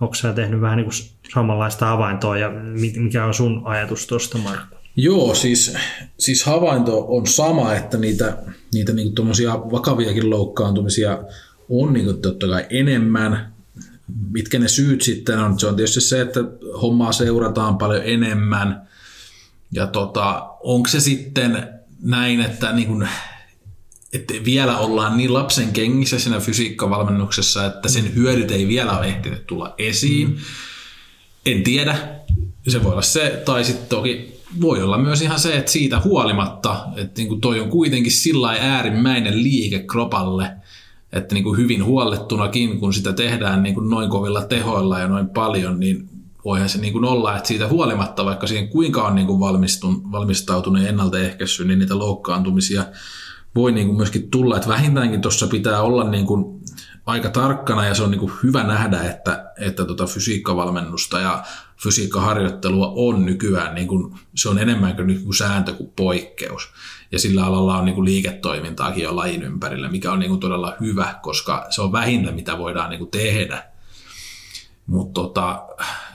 [0.00, 0.94] onko sä tehnyt vähän niin kuin
[1.34, 2.50] samanlaista havaintoa ja
[2.96, 4.76] mikä on sun ajatus tuosta Markku?
[4.96, 5.76] Joo, siis,
[6.18, 8.36] siis havainto on sama, että niitä,
[8.74, 9.12] niitä niin
[9.72, 11.18] vakaviakin loukkaantumisia
[11.68, 13.51] on niin totta kai enemmän,
[14.30, 16.40] mitkä ne syyt sitten on, se on tietysti se, että
[16.82, 18.88] hommaa seurataan paljon enemmän.
[19.72, 21.68] Ja tota, onko se sitten
[22.02, 23.08] näin, että, niin kun,
[24.12, 29.46] että vielä ollaan niin lapsen kengissä siinä fysiikkavalmennuksessa, että sen hyödyt ei vielä ole ehtinyt
[29.46, 30.28] tulla esiin.
[30.28, 30.36] Mm.
[31.46, 31.98] En tiedä.
[32.68, 36.86] Se voi olla se, tai sitten toki voi olla myös ihan se, että siitä huolimatta,
[36.96, 40.50] että niin kuin toi on kuitenkin sillä äärimmäinen liike kropalle–
[41.12, 45.28] että niin kuin hyvin huollettunakin, kun sitä tehdään niin kuin noin kovilla tehoilla ja noin
[45.28, 46.08] paljon, niin
[46.44, 49.40] voihan se niin kuin olla, että siitä huolimatta, vaikka siihen kuinka on niin kuin
[50.12, 52.84] valmistautunut ja ennaltaehkäissyt, niin niitä loukkaantumisia
[53.54, 56.62] voi niin kuin myöskin tulla, että vähintäänkin tuossa pitää olla niin kuin
[57.06, 61.42] aika tarkkana ja se on niin kuin hyvä nähdä, että, että tota fysiikkavalmennusta ja
[61.82, 66.68] fysiikkaharjoittelua on nykyään, niin kuin, se on enemmän kuin, niin kuin sääntö kuin poikkeus
[67.12, 70.76] ja sillä alalla on niin kuin liiketoimintaakin jo lajin ympärillä, mikä on niin kuin todella
[70.80, 73.72] hyvä, koska se on vähintä, mitä voidaan niin kuin tehdä.
[74.86, 75.62] Mutta tota,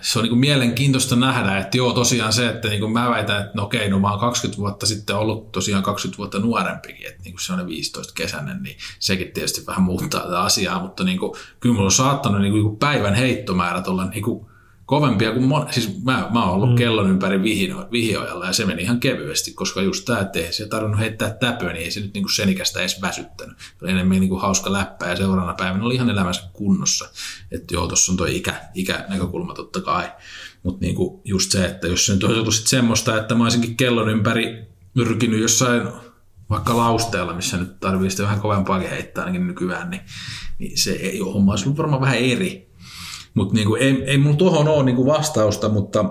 [0.01, 3.41] se on niin kuin mielenkiintoista nähdä, että joo tosiaan se, että niin kuin mä väitän,
[3.41, 7.23] että no okei, no mä oon 20 vuotta sitten ollut tosiaan 20 vuotta nuorempikin, että
[7.23, 11.19] niin kuin se on 15 kesäinen, niin sekin tietysti vähän muuttaa tätä asiaa, mutta niin
[11.19, 14.47] kuin, kyllä mulla on saattanut niin kuin päivän heittomäärät olla niin kuin
[14.87, 15.67] kovempia kuin mon...
[15.71, 16.75] siis mä, mä oon ollut mm.
[16.75, 20.67] kellon ympäri vihino, vihiojalla ja se meni ihan kevyesti, koska just tämä, että ei se
[20.67, 23.57] tarvinnut heittää täpöä, niin ei se nyt niinku senikästä edes väsyttänyt.
[23.57, 27.09] Se oli enemmän niinku hauska läppä ja seuraavana päivänä oli ihan elämänsä kunnossa.
[27.51, 30.11] Että joo, tuossa on tuo ikä, ikänäkökulma totta kai.
[30.63, 33.77] Mutta niinku just se, että jos se nyt olisi ollut sit semmoista, että mä olisinkin
[33.77, 35.81] kellon ympäri nyrkinyt jossain
[36.49, 40.01] vaikka lausteella, missä nyt tarvii sitten vähän kovempaakin heittää ainakin nykyään, niin,
[40.59, 42.66] niin se ei ole homma olisi varmaan vähän eri.
[43.37, 46.03] Mutta niinku, ei, ei mulla tuohon ole niinku vastausta, mutta,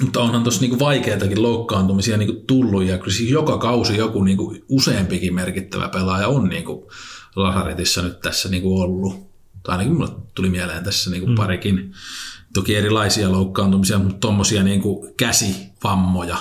[0.00, 4.56] mutta onhan tuossa niinku vaikeitakin loukkaantumisia niinku tullut ja kyllä siis joka kausi joku niinku
[4.68, 6.90] useampikin merkittävä pelaaja on niinku
[7.36, 9.30] Lasaretissa nyt tässä niinku ollut.
[9.62, 11.34] Tai ainakin mulle tuli mieleen tässä niinku mm.
[11.34, 11.92] parikin.
[12.54, 16.36] Toki erilaisia loukkaantumisia, mutta tuommoisia niinku käsivammoja.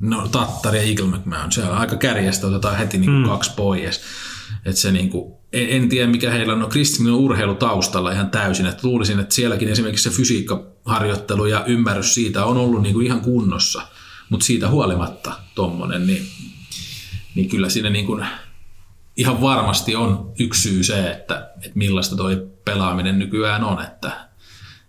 [0.00, 3.28] No Tattari ja Eagle McMahon, se on aika kärjestä, otetaan heti niinku mm.
[3.28, 4.00] kaksi pois.
[4.64, 8.66] Et se niinku, en, en tiedä mikä heillä on, no Kristin urheilu taustalla ihan täysin,
[8.66, 13.82] että luulisin, että sielläkin esimerkiksi se fysiikkaharjoittelu ja ymmärrys siitä on ollut niinku ihan kunnossa,
[14.28, 16.26] mutta siitä huolimatta tuommoinen, niin,
[17.34, 18.20] niin kyllä siinä niinku,
[19.16, 24.30] ihan varmasti on yksi syy se, että, että millaista toi pelaaminen nykyään on, että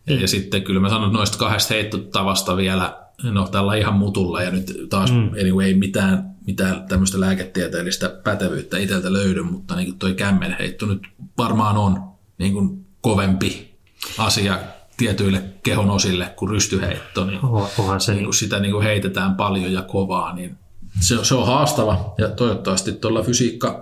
[0.07, 4.51] ja, ja sitten kyllä mä sanon noista kahdesta heittotavasta vielä, no tällä ihan mutulla ja
[4.51, 5.31] nyt taas mm.
[5.41, 11.01] anyway, mitään, mitään tämmöistä lääketieteellistä pätevyyttä itseltä löydy, mutta niin toi kämmenheitto nyt
[11.37, 12.03] varmaan on
[12.37, 13.75] niin kuin kovempi
[14.17, 14.59] asia
[14.97, 17.39] tietyille kehon osille kuin rystyheitto, niin,
[17.77, 20.57] Onhan se niin kuin sitä niin kuin heitetään paljon ja kovaa, niin
[20.99, 23.81] se, se on haastava ja toivottavasti tuolla fysiikka,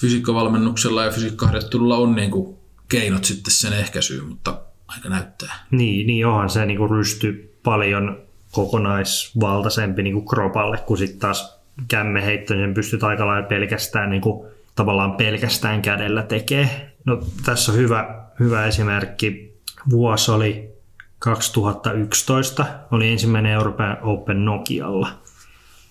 [0.00, 2.56] fysiikkavalmennuksella ja fysiikkaharjoittelulla on niin kuin
[2.88, 5.66] keinot sitten sen ehkäisyyn, mutta aika näyttää.
[5.70, 8.22] Niin, niin onhan se niin kuin rysty paljon
[8.52, 11.57] kokonaisvaltaisempi niin kuin kropalle, kun sitten taas
[11.88, 16.94] kämmeheitto, niin pystyt aika lailla pelkästään niin kuin, tavallaan pelkästään kädellä tekee.
[17.04, 19.58] No, tässä on hyvä, hyvä esimerkki.
[19.90, 20.70] Vuosi oli
[21.18, 25.08] 2011, oli ensimmäinen Euroopan Open Nokialla.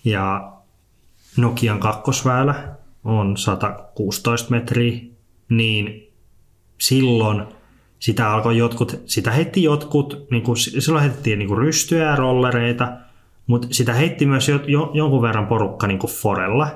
[0.04, 0.52] Ja
[1.36, 2.54] Nokian kakkosväylä
[3.04, 5.00] on 116 metriä,
[5.48, 6.12] niin
[6.78, 7.44] silloin
[7.98, 12.92] sitä alkoi jotkut, sitä heitti jotkut, niin kuin, silloin heitettiin niin kuin rystyjä ja rollereita,
[13.48, 16.68] mutta sitä heitti myös jo, jo, jonkun verran porukka niin kuin forella.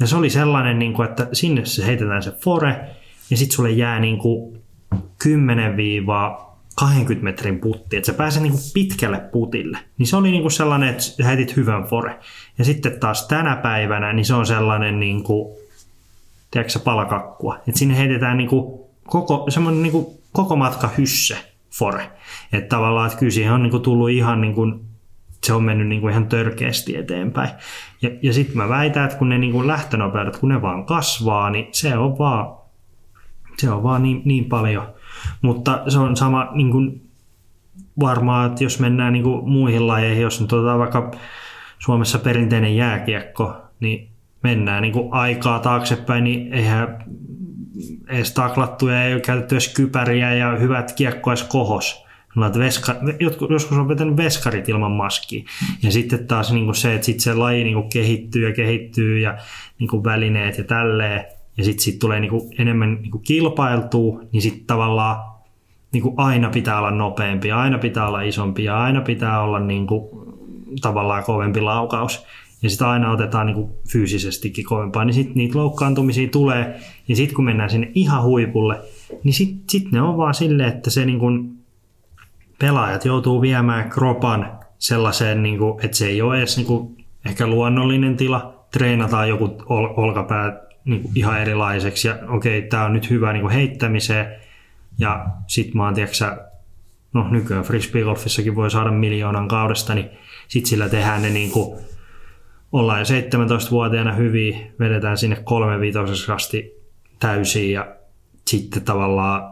[0.00, 2.80] Ja se oli sellainen, niin kuin, että sinne se heitetään se fore,
[3.30, 4.62] ja sitten sulle jää niin kuin
[4.94, 4.96] 10-20
[7.20, 9.78] metrin putti, että se pääsee niin kuin pitkälle putille.
[9.98, 12.18] Niin se oli niin kuin sellainen, että heitit hyvän fore.
[12.58, 15.54] Ja sitten taas tänä päivänä, niin se on sellainen niin kuin,
[16.50, 17.56] tiedätkö palakakkua.
[17.68, 21.36] Että sinne heitetään niin kuin koko, semmoinen niin kuin koko matka hysse
[21.78, 22.10] fore.
[22.52, 24.80] Että tavallaan, että kyllä siihen on niin kuin tullut ihan niin kuin,
[25.46, 27.50] se on mennyt niin kuin ihan törkeästi eteenpäin.
[28.02, 31.50] Ja, ja sitten mä väitän, että kun ne niin kuin lähtönopeudet, kun ne vaan kasvaa,
[31.50, 32.56] niin se on vaan,
[33.58, 34.86] se on vaan niin, niin paljon.
[35.42, 37.10] Mutta se on sama niin kuin
[38.00, 41.10] varmaan, että jos mennään niin kuin muihin lajeihin, jos nyt otetaan vaikka
[41.78, 44.08] Suomessa perinteinen jääkiekko, niin
[44.42, 47.04] mennään niin kuin aikaa taaksepäin, niin eihän
[48.08, 51.42] edes taklattuja, ei ole käytetty edes kypäriä ja hyvät kiekko edes
[52.58, 55.44] Veska, jotkut, joskus on vetänyt veskarit ilman maskia.
[55.82, 59.18] Ja sitten taas niin kuin se, että sit se laji niin kuin kehittyy ja kehittyy
[59.18, 59.38] ja
[59.78, 61.24] niin kuin välineet ja tälleen.
[61.56, 65.32] Ja sitten sit tulee niin kuin enemmän niin kuin kilpailtua, niin sitten tavallaan
[65.92, 69.86] niin kuin aina pitää olla nopeampi, aina pitää olla isompi ja aina pitää olla niin
[69.86, 70.08] kuin,
[70.80, 72.26] tavallaan kovempi laukaus
[72.62, 77.36] ja sitten aina otetaan niin kuin fyysisestikin kovempaa, niin sitten niitä loukkaantumisia tulee, ja sitten
[77.36, 78.80] kun mennään sinne ihan huipulle,
[79.24, 81.61] niin sitten sit ne on vaan silleen, että se niin kuin
[82.62, 87.46] pelaajat joutuu viemään kropan sellaiseen, niin kuin, että se ei ole edes niin kuin ehkä
[87.46, 92.92] luonnollinen tila, treenataan joku ol- olkapää niin kuin ihan erilaiseksi, ja okei, okay, tämä on
[92.92, 94.26] nyt hyvä niin kuin heittämiseen,
[94.98, 96.36] ja sitten mä oon, tiedätkö,
[97.12, 100.10] no nykyään frisbeegolfissakin voi saada miljoonan kaudesta, niin
[100.48, 101.80] sitten sillä tehdään ne niin kuin
[102.72, 105.76] ollaan jo 17-vuotiaana hyviä, vedetään sinne kolme
[106.34, 106.72] asti
[107.18, 107.96] täysiin ja
[108.46, 109.51] sitten tavallaan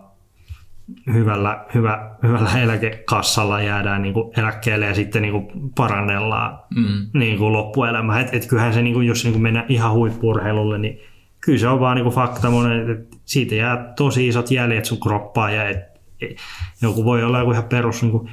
[1.13, 7.21] hyvällä, hyvä, hyvällä eläkekassalla jäädään niin kuin eläkkeelle ja sitten niin kuin parannellaan mm.
[7.21, 8.21] niin kuin loppuelämä.
[8.21, 11.01] Et, et kyllähän se, niin kuin, jos niin kuin mennään ihan huippurheilulle, niin
[11.41, 15.01] kyllä se on vaan niin kuin fakta monen, että siitä jää tosi isot jäljet sun
[15.01, 15.79] kroppaan ja et,
[16.21, 16.37] et,
[16.83, 18.31] joku voi olla joku ihan perus niin kuin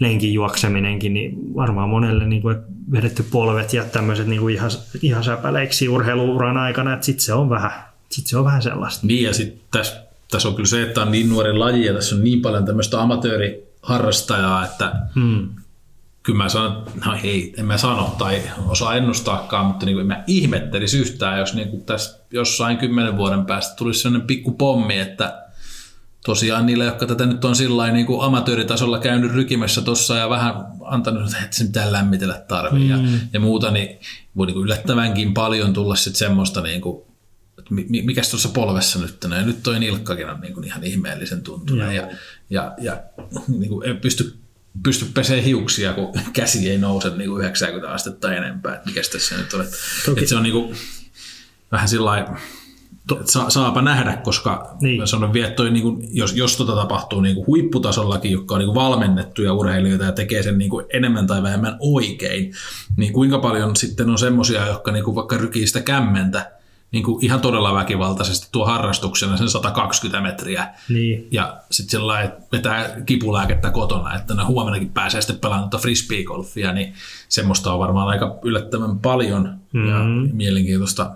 [0.00, 2.56] lenkin juokseminenkin, niin varmaan monelle niin kuin,
[2.92, 4.70] vedetty polvet ja tämmöiset niin kuin ihan,
[5.02, 7.72] ihan säpäleiksi urheiluuran aikana, että sitten se on vähän,
[8.10, 9.06] sit se on vähän sellaista.
[9.06, 12.14] Niin ja sitten tässä, tässä on kyllä se, että on niin nuori laji ja tässä
[12.14, 15.48] on niin paljon tämmöistä amatööriharrastajaa, että hmm.
[16.22, 20.24] kyllä mä sanon, no hei, en mä sano tai osaa ennustaakaan, mutta niin kuin mä
[20.26, 25.48] ihmettelisi yhtään, jos niin kuin tässä jossain kymmenen vuoden päästä tulisi sellainen pikku pommi, että
[26.24, 30.54] tosiaan niille, jotka tätä nyt on sillä niin kuin amatööritasolla käynyt rykimässä tuossa ja vähän
[30.84, 32.90] antanut, että se mitään lämmitellä tarvii mm.
[32.90, 33.98] ja, ja muuta, niin
[34.36, 37.07] voi niin kuin yllättävänkin paljon tulla sitten semmoista, niin kuin,
[37.58, 41.92] että mikä tuossa polvessa nyt, ja nyt toi nilkkakin on niin kuin ihan ihmeellisen tuntunut
[41.92, 42.08] ja,
[42.50, 43.02] ja, ja
[43.58, 44.38] niin kuin ei pysty
[44.82, 48.74] pysty pesee hiuksia, kun käsi ei nouse niin kuin 90 astetta enempää.
[48.74, 49.60] Että mikä tässä nyt on.
[49.60, 49.76] Että,
[50.16, 50.76] että se on niin kuin,
[51.72, 52.26] vähän sillä
[53.24, 55.06] Sa, saapa nähdä, koska niin.
[55.06, 58.66] sanon vielä, toi, niin kuin, jos, jos tota tapahtuu niin kuin huipputasollakin, jotka on niin
[58.66, 62.52] kuin valmennettuja urheilijoita ja tekee sen niin kuin enemmän tai vähemmän oikein,
[62.96, 66.57] niin kuinka paljon sitten on semmoisia, jotka niin kuin vaikka rykii sitä kämmentä
[66.92, 70.68] niin kuin ihan todella väkivaltaisesti tuo harrastuksena sen 120 metriä.
[70.88, 71.28] Niin.
[71.30, 76.92] Ja sitten sellainen vetää kipulääkettä kotona, että ne huomennakin pääsee sitten pelaamaan frisbee-golfia, niin
[77.28, 79.88] semmoista on varmaan aika yllättävän paljon mm-hmm.
[79.88, 79.98] ja
[80.32, 81.14] mielenkiintoista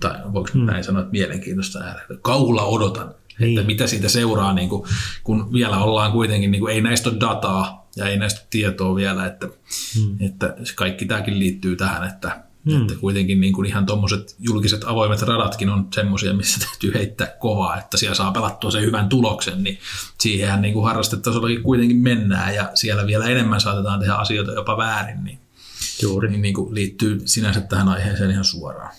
[0.00, 0.66] tai voiko hmm.
[0.66, 1.78] näin sanoa, että mielenkiintoista.
[2.22, 3.58] Kauhulla odotan, niin.
[3.58, 4.88] että mitä siitä seuraa, niin kuin,
[5.24, 8.96] kun vielä ollaan kuitenkin, niin kuin, ei näistä ole dataa ja ei näistä ole tietoa
[8.96, 9.48] vielä, että,
[9.98, 10.16] hmm.
[10.20, 12.80] että kaikki tämäkin liittyy tähän, että, hmm.
[12.80, 17.78] että kuitenkin niin kuin ihan tuommoiset julkiset avoimet radatkin on semmoisia, missä täytyy heittää kovaa,
[17.78, 19.78] että siellä saa pelattua sen hyvän tuloksen, niin
[20.20, 25.24] siihenhän niin kuin harrastetasollakin kuitenkin mennään ja siellä vielä enemmän saatetaan tehdä asioita jopa väärin,
[25.24, 25.38] niin,
[26.02, 26.28] Juuri.
[26.28, 28.94] niin, niin kuin liittyy sinänsä tähän aiheeseen ihan suoraan.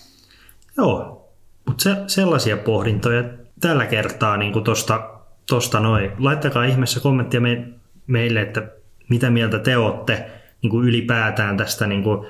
[0.76, 1.28] Joo,
[1.66, 3.24] mutta se, sellaisia pohdintoja
[3.60, 5.10] tällä kertaa niin tuosta
[5.46, 6.10] tosta noin.
[6.18, 7.68] Laittakaa ihmeessä kommenttia me,
[8.06, 8.68] meille, että
[9.08, 10.30] mitä mieltä te olette
[10.62, 12.26] niin kuin ylipäätään tästä niin kuin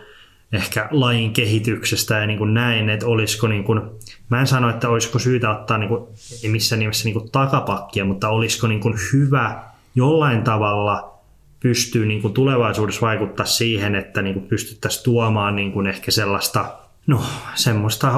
[0.53, 3.81] ehkä lajin kehityksestä ja niin kuin näin, että olisiko niin kuin,
[4.29, 6.05] mä en sano, että olisiko syytä ottaa niin kuin,
[6.45, 9.63] ei missään nimessä niin kuin takapakkia, mutta olisiko niin kuin hyvä
[9.95, 11.19] jollain tavalla
[11.61, 16.65] pystyy niin kuin tulevaisuudessa vaikuttaa siihen, että niin kuin pystyttäisiin tuomaan niin kuin ehkä sellaista
[17.07, 17.23] no
[17.55, 18.13] semmoista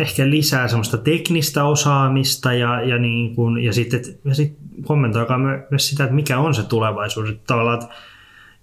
[0.00, 5.38] ehkä lisää semmoista teknistä osaamista ja, ja, niin kuin, ja sitten ja sit kommentoikaa
[5.70, 7.30] myös sitä, että mikä on se tulevaisuus.
[7.30, 7.94] Että tavallaan, että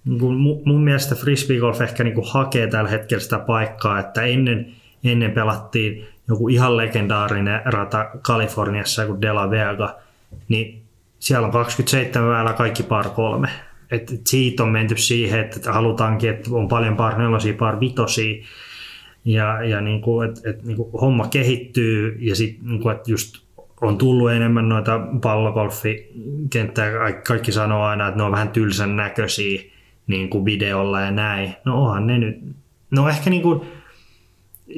[0.04, 4.72] niin kuin mun mielestä frisbeegolf ehkä niin kuin hakee tällä hetkellä sitä paikkaa, että ennen,
[5.04, 9.96] ennen pelattiin joku ihan legendaarinen rata Kaliforniassa kuin De La Vega,
[10.48, 10.82] niin
[11.18, 13.48] siellä on 27 väälä kaikki par kolme.
[13.90, 18.44] Et, et siitä on menty siihen, että halutaankin, että on paljon par nelosia, par vitosia,
[19.24, 23.10] ja, ja niin kuin, että, että niin kuin homma kehittyy ja sitten niin kuin, että
[23.10, 23.42] just
[23.80, 27.12] on tullut enemmän noita pallogolfikenttää.
[27.26, 29.62] Kaikki sanoo aina, että ne on vähän tylsän näköisiä
[30.06, 31.54] niin kuin videolla ja näin.
[31.64, 32.36] No onhan ne nyt.
[32.90, 33.60] No ehkä niin kuin,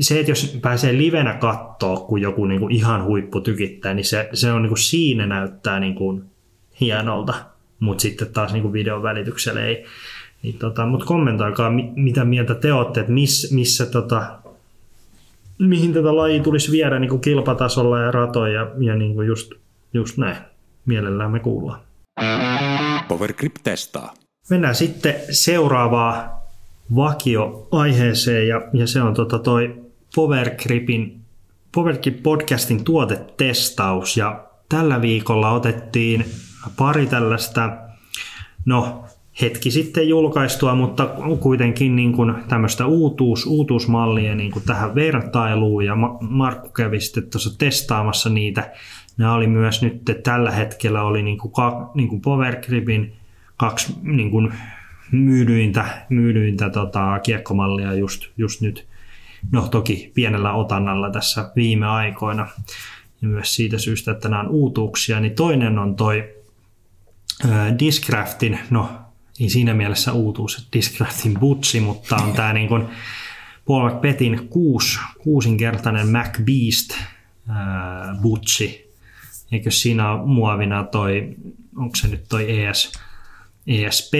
[0.00, 4.28] se, että jos pääsee livenä katsoa, kun joku niin kuin ihan huippu tykittää, niin se,
[4.32, 6.24] se on niin kuin siinä näyttää niin kuin
[6.80, 7.34] hienolta.
[7.80, 9.84] Mutta sitten taas niin kuin videon välityksellä ei,
[10.42, 14.38] niin tota, Mutta kommentoikaa, mitä mieltä te olette, että miss, missä tota,
[15.58, 19.52] mihin tätä lajia tulisi viedä niin kuin kilpatasolla ja ratoja ja, ja niin kuin just,
[19.94, 20.36] just näin.
[20.86, 21.80] Mielellään me kuullaan.
[23.08, 24.14] Powergrip testaa.
[24.50, 26.30] Mennään sitten seuraavaan
[26.94, 29.84] vakioaiheeseen ja, ja se on tota toi
[30.14, 31.20] Powergripin
[31.74, 36.24] Powergrip podcastin tuotetestaus ja tällä viikolla otettiin
[36.76, 37.76] pari tällaista
[38.64, 39.04] no
[39.40, 41.08] hetki sitten julkaistua, mutta
[41.40, 47.58] kuitenkin niin kuin tämmöistä uutuus, uutuusmallia niin kuin tähän vertailuun ja Markku kävi sitten tuossa
[47.58, 48.72] testaamassa niitä.
[49.16, 51.52] Nämä oli myös nyt tällä hetkellä oli niin kuin,
[51.94, 53.16] niin kuin Powergripin
[53.56, 54.54] kaksi niin kuin
[55.12, 58.86] myydyintä, myydyintä tota, kiekkomallia just, just nyt.
[59.52, 62.48] No toki pienellä otannalla tässä viime aikoina
[63.22, 66.34] ja myös siitä syystä, että nämä on uutuuksia, niin toinen on toi
[67.78, 68.88] Discraftin, no
[69.38, 72.68] niin siinä mielessä uutuus Discraftin butsi, mutta on tämä niin
[73.66, 76.90] Paul McBethin kuus, kuusinkertainen MacBeast
[77.48, 78.94] ää, butsi.
[79.52, 81.36] Eikö siinä ole muovina toi,
[81.76, 82.92] onko se nyt toi ES,
[83.66, 84.14] ESP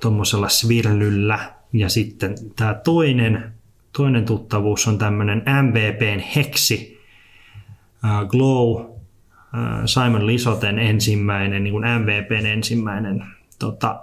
[0.00, 1.38] tuommoisella svirlyllä
[1.72, 3.52] ja sitten tämä toinen,
[3.96, 7.00] toinen tuttavuus on tämmöinen MVPn heksi
[8.04, 8.90] uh, Glow uh,
[9.86, 13.24] Simon Lisoten ensimmäinen, niin kuin MVPn ensimmäinen
[13.58, 14.00] tota,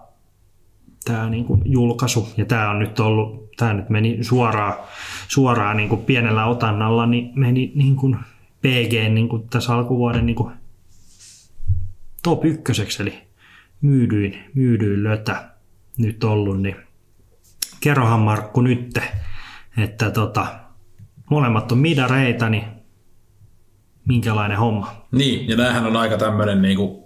[1.05, 4.73] tämä niin kuin julkaisu, ja tämä on nyt ollut, tämä nyt meni suoraan,
[5.27, 8.15] suoraan niin kuin pienellä otannalla, niin meni niin kuin
[8.61, 10.53] PG niin kuin tässä alkuvuoden niin kuin
[12.23, 13.24] top ykköseksi, eli
[13.85, 15.49] myydyin, myydyin lötä
[15.97, 16.75] nyt ollut, niin
[17.79, 18.99] kerrohan Markku nyt,
[19.77, 20.59] että tota,
[21.29, 22.63] molemmat on midareita, niin
[24.05, 25.07] minkälainen homma.
[25.11, 27.03] Niin, ja näähän on aika tämmöinen niin kuin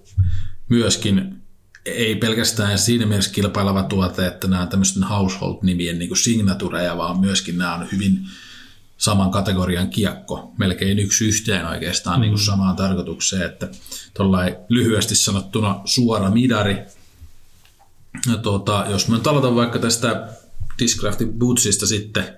[0.69, 1.39] myöskin
[1.85, 7.75] ei pelkästään siinä mielessä kilpaileva tuote, että nämä tämmöisten household-nimien niin signatureja, vaan myöskin nämä
[7.75, 8.19] on hyvin
[8.99, 12.21] saman kategorian kiekko, melkein yksi yhteen oikeastaan mm.
[12.21, 13.67] niin kuin samaan tarkoitukseen, että
[14.69, 16.77] lyhyesti sanottuna suora midari.
[18.31, 20.29] Ja tuota, jos me nyt aloitan vaikka tästä
[20.79, 22.37] Discraftin Bootsista sitten,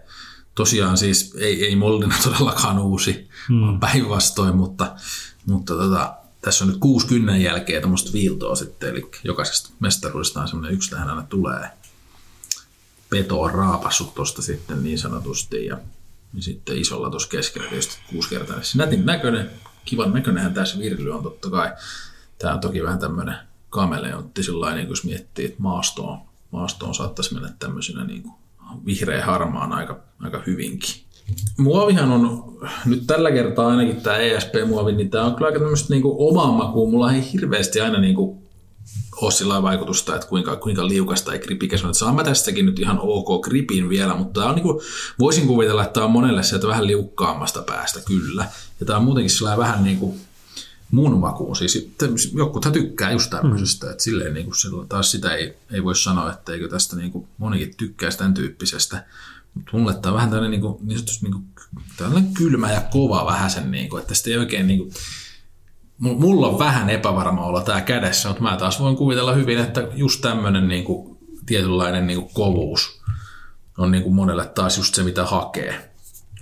[0.56, 3.80] tosiaan siis ei, ei moldina todellakaan uusi, mm.
[3.80, 4.96] päinvastoin, mutta,
[5.46, 10.74] mutta tota, tässä on nyt 60 jälkeen tämmöistä viiltoa sitten, eli jokaisesta mestaruudesta on semmoinen
[10.74, 11.70] yksi tähän aina tulee.
[13.10, 15.78] Peto on raapassut tuosta sitten niin sanotusti, ja
[16.34, 18.58] Ja sitten isolla tuossa keskellä tietysti kuusi kertaa.
[18.76, 19.50] Nätin näköinen,
[19.86, 21.72] kivan näköinenhän tässä virily on totta kai.
[22.40, 23.36] Tämä on toki vähän tämmöinen
[23.70, 26.20] kameleontti sillä niin jos miettii, että maastoon,
[26.52, 28.34] maastoon saattaisi mennä tämmöisenä niin kuin
[28.86, 30.96] vihreä harmaan aika, aika hyvinkin.
[31.58, 36.04] Muovihan on nyt tällä kertaa ainakin tämä ESP-muovi, niin tämä on kyllä aika tämmöistä niin
[36.06, 36.92] omaa makuun.
[36.92, 38.41] Mulla ei hirveästi aina niin kuin
[39.22, 41.96] ole sillä vaikutusta, että kuinka, kuinka liukasta tai gripikäs on.
[41.96, 44.80] Saan mä tästäkin nyt ihan ok gripin vielä, mutta on niin kuin,
[45.20, 48.46] voisin kuvitella, että tämä on monelle sieltä vähän liukkaammasta päästä kyllä.
[48.80, 50.22] Ja tämä on muutenkin sillä vähän niin kuin
[50.92, 51.56] mun makuun.
[51.56, 51.90] Siis
[52.34, 53.92] jokuthan tykkää just tämmöisestä, mm.
[53.92, 57.12] että silleen niin kuin silloin taas sitä ei, ei voi sanoa, että eikö tästä niin
[57.12, 59.06] kuin monikin tykkäisi tämän tyyppisestä.
[59.54, 61.44] Mutta mulle tämä on vähän tällainen, niin kuin, niin niin kuin,
[61.98, 64.94] tällainen kylmä ja kova vähän sen, niin kuin, että sitä ei oikein niin kuin,
[66.02, 70.22] mulla on vähän epävarma olla tämä kädessä, mutta mä taas voin kuvitella hyvin, että just
[70.22, 73.02] tämmöinen niin kuin, tietynlainen niin kuin kovuus
[73.78, 75.92] on niin kuin monelle taas just se, mitä hakee.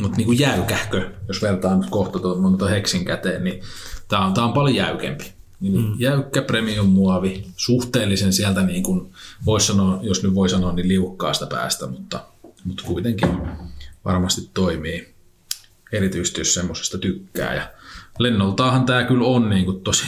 [0.02, 3.62] Mutta niin jäykähkö, jos vertaan nyt kohta tuon heksin käteen, niin
[4.08, 5.34] tämä on, tää on paljon jäykempi.
[5.60, 5.94] Niin mm.
[5.98, 9.14] Jäykkä premium muovi, suhteellisen sieltä niin kuin,
[9.46, 12.26] vois sanoa, jos nyt voi sanoa, niin liukkaasta päästä, mutta,
[12.64, 13.30] mutta kuitenkin
[14.06, 15.14] varmasti toimii.
[15.92, 17.56] Erityisesti jos semmoisesta tykkää.
[17.56, 17.68] Ja
[18.20, 20.06] lennoltaahan tämä kyllä on niin kuin tosi,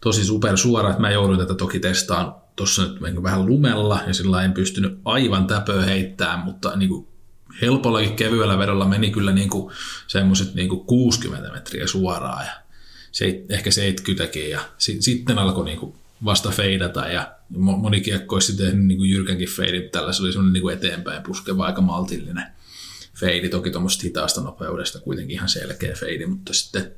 [0.00, 4.52] tosi supersuora, että mä jouduin tätä toki testaan tuossa nyt vähän lumella ja sillä en
[4.52, 7.08] pystynyt aivan täpöä heittämään, mutta niin kuin
[7.62, 9.72] helpollakin kevyellä vedolla meni kyllä niin kuin
[10.06, 12.52] semmoiset niin kuin 60 metriä suoraan ja
[13.12, 15.94] se, ehkä 70 ja si, sitten alkoi niin kuin
[16.24, 20.52] vasta feidata ja moni kiekko olisi tehnyt niin kuin jyrkänkin feidin, tällä se oli semmoinen
[20.52, 22.46] niin kuin eteenpäin puskeva aika maltillinen
[23.14, 26.92] feidi, toki tuommoista hitaasta nopeudesta kuitenkin ihan selkeä feidi, mutta sitten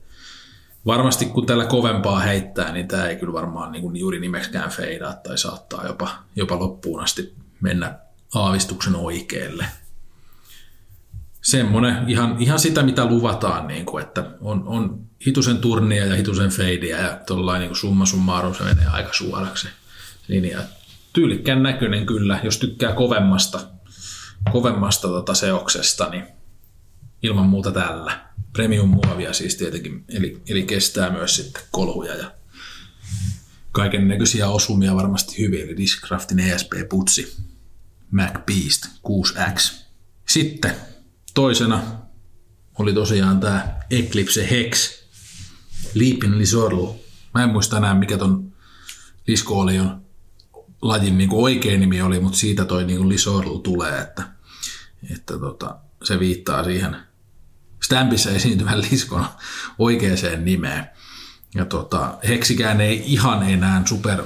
[0.86, 5.14] varmasti kun tällä kovempaa heittää, niin tämä ei kyllä varmaan niin kuin juuri nimeksikään feidaa
[5.14, 7.98] tai saattaa jopa, jopa loppuun asti mennä
[8.34, 9.66] aavistuksen oikealle.
[11.42, 16.50] Semmoinen, ihan, ihan sitä mitä luvataan, niin kuin, että on, on hitusen turnia ja hitusen
[16.50, 19.68] feidiä ja tuollainen niin summa summarum se menee aika suoraksi
[20.28, 20.58] linja.
[21.12, 23.60] Tyylikkään näköinen kyllä, jos tykkää kovemmasta,
[24.52, 26.24] kovemmasta tota seoksesta, niin
[27.24, 28.24] ilman muuta tällä.
[28.52, 32.34] Premium-muovia siis tietenkin, eli, eli kestää myös sitten kolhuja ja
[33.72, 37.36] kaiken näköisiä osumia varmasti hyvin, eli Discraftin ESP-putsi
[38.10, 39.74] Mac Beast 6X.
[40.28, 40.74] Sitten
[41.34, 41.82] toisena
[42.78, 45.04] oli tosiaan tämä Eclipse Hex
[45.94, 47.00] Liipin Lisorlu.
[47.34, 48.52] Mä en muista enää mikä ton
[49.26, 50.04] Liskoolion
[50.82, 54.22] lajin niin oikein nimi oli, mutta siitä toi niin Lisorlu tulee, että,
[55.12, 56.96] että tota, se viittaa siihen–
[57.84, 59.26] Stampissa esiintyvän liskon
[59.78, 60.86] oikeaan nimeen.
[61.54, 63.82] Ja tota, Heksikään ei ihan enää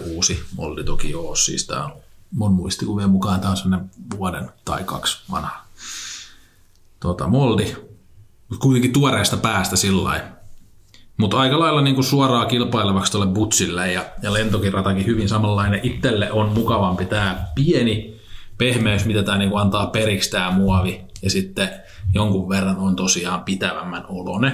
[0.06, 1.92] uusi molli toki ole, siis tämä on
[2.30, 5.64] mun muistikuvien mukaan tämä on sellainen vuoden tai kaksi vanha
[7.00, 7.76] tota, moldi,
[8.58, 10.38] kuitenkin tuoreesta päästä sillä
[11.16, 15.80] mutta aika lailla niin kuin suoraan kilpailevaksi tuolle Butsille ja, ja lentokin ratakin hyvin samanlainen.
[15.82, 18.20] Itselle on mukavampi tämä pieni
[18.58, 21.00] pehmeys, mitä tämä niin kuin antaa periksi tämä muovi.
[21.22, 21.70] Ja sitten
[22.14, 24.52] jonkun verran on tosiaan pitävämmän olone.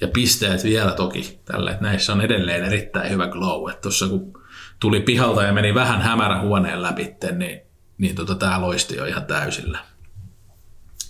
[0.00, 3.70] Ja pisteet vielä toki tälle, että näissä on edelleen erittäin hyvä glow.
[3.70, 4.32] Että tuossa kun
[4.80, 7.60] tuli pihalta ja meni vähän hämärä huoneen läpi, niin,
[7.98, 9.78] niin tota, tämä loisti jo ihan täysillä.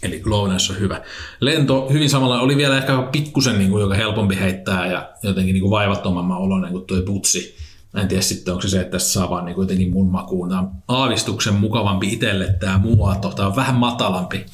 [0.02, 1.00] Eli glowness on hyvä.
[1.40, 5.60] Lento hyvin samalla oli vielä ehkä pikkusen niin kuin, joka helpompi heittää ja jotenkin niin
[5.60, 7.56] kuin vaivattomamman oloinen kuin tuo putsi.
[7.92, 10.48] Mä en tiedä sitten, onko se se, että tässä saa vaan niin jotenkin mun makuun.
[10.48, 13.30] Tämä on aavistuksen mukavampi itselle tämä muoto.
[13.30, 14.46] Tämä on vähän matalampi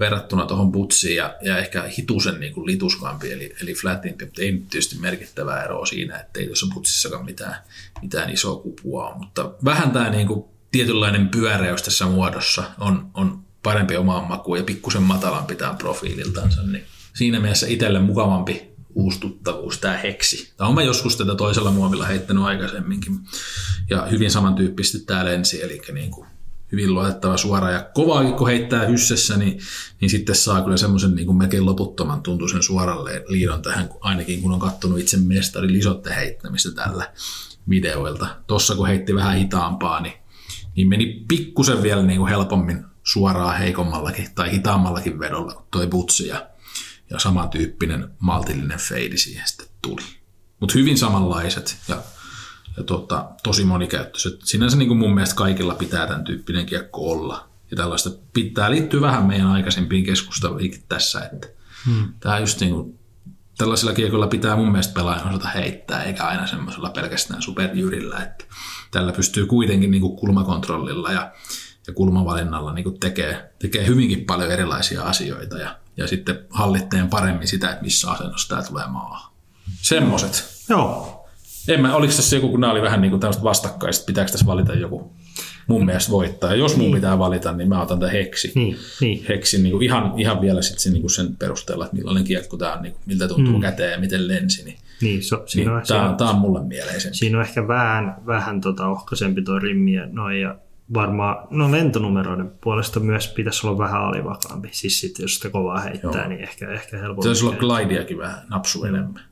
[0.00, 4.52] verrattuna tuohon putsiin ja, ja ehkä hitusen niin kuin lituskampi eli, eli flatimpi, mutta ei
[4.52, 7.56] nyt tietysti merkittävää eroa siinä, että ei tuossa putsissakaan mitään,
[8.02, 9.18] mitään isoa kupua ole.
[9.18, 14.64] Mutta vähän tämä niin kuin tietynlainen pyöreys tässä muodossa on, on parempi omaan makuun ja
[14.64, 16.84] pikkusen matalampi tämä profiililtansa, niin
[17.14, 20.52] siinä mielessä itselle mukavampi uustuttavuus, tämä heksi.
[20.56, 23.18] Tämä on mä joskus tätä toisella muovilla heittänyt aikaisemminkin.
[23.90, 26.28] Ja hyvin samantyyppisesti tämä lensi, eli niin kuin
[26.72, 29.60] hyvin luotettava suora ja kovaa, kun heittää hyssessä, niin,
[30.00, 34.60] niin sitten saa kyllä semmoisen niin melkein loputtoman tuntuisen suoralle liidon tähän, ainakin kun on
[34.60, 37.12] katsonut itse mestari lisotte heittämistä tällä
[37.68, 38.26] videoilta.
[38.46, 40.14] Tossa kun heitti vähän hitaampaa, niin,
[40.76, 46.26] niin meni pikkusen vielä niin kuin helpommin suoraan heikommallakin tai hitaammallakin vedolla kuin toi butsi
[46.26, 46.48] ja,
[47.10, 50.02] ja samantyyppinen maltillinen feidi siihen sitten tuli.
[50.60, 52.02] Mutta hyvin samanlaiset ja
[52.86, 54.40] tota, tosi monikäyttöiset.
[54.44, 57.48] Sinänsä niin kuin mun mielestä kaikilla pitää tämän tyyppinen kiekko olla.
[57.70, 61.48] Ja tällaista pitää liittyä vähän meidän aikaisempiin keskusteluihin tässä, että
[61.86, 62.14] hmm.
[62.20, 62.98] tämä just niin kuin,
[63.58, 68.44] tällaisilla kiekoilla pitää mun mielestä pelaajan osata heittää, eikä aina semmoisella pelkästään superjyrillä, että
[68.90, 71.32] tällä pystyy kuitenkin niin kuin kulmakontrollilla ja,
[71.86, 77.48] ja kulmavalinnalla niin kuin tekee, tekee hyvinkin paljon erilaisia asioita ja ja sitten hallitteen paremmin
[77.48, 79.32] sitä, että missä asennossa tämä tulee maahan.
[79.82, 80.64] Semmoset.
[80.68, 81.21] Joo.
[81.68, 84.46] En mä, oliko tässä joku, kun nämä oli vähän niin kuin tämmöistä vastakkaista, pitääkö tässä
[84.46, 85.12] valita joku
[85.66, 86.50] mun mielestä voittaa.
[86.50, 86.94] Ja jos mun niin.
[86.94, 88.52] pitää valita, niin mä otan tämän heksi.
[88.54, 89.24] Niin, niin.
[89.28, 92.56] Heksin niin kuin ihan, ihan vielä sit sen, niin kuin sen perusteella, että millainen kiekko
[92.56, 93.60] tämä on, niin kuin, miltä tuntuu mm.
[93.60, 94.64] käteen ja miten lensi.
[94.64, 97.16] Niin, niin, so, niin on, tämä, on, tämä on mulle mieleisempi.
[97.16, 100.56] Siinä on ehkä vähän, vähän tota ohkaisempi tuo rimmi ja noin, ja
[100.94, 104.68] varmaan, no lentonumeroiden puolesta myös pitäisi olla vähän alivakaampi.
[104.72, 106.28] Siis sit, jos sitä kovaa heittää, Joo.
[106.28, 107.22] niin ehkä, ehkä helpompi.
[107.22, 109.31] Pitäisi olla glideakin vähän napsu enemmän.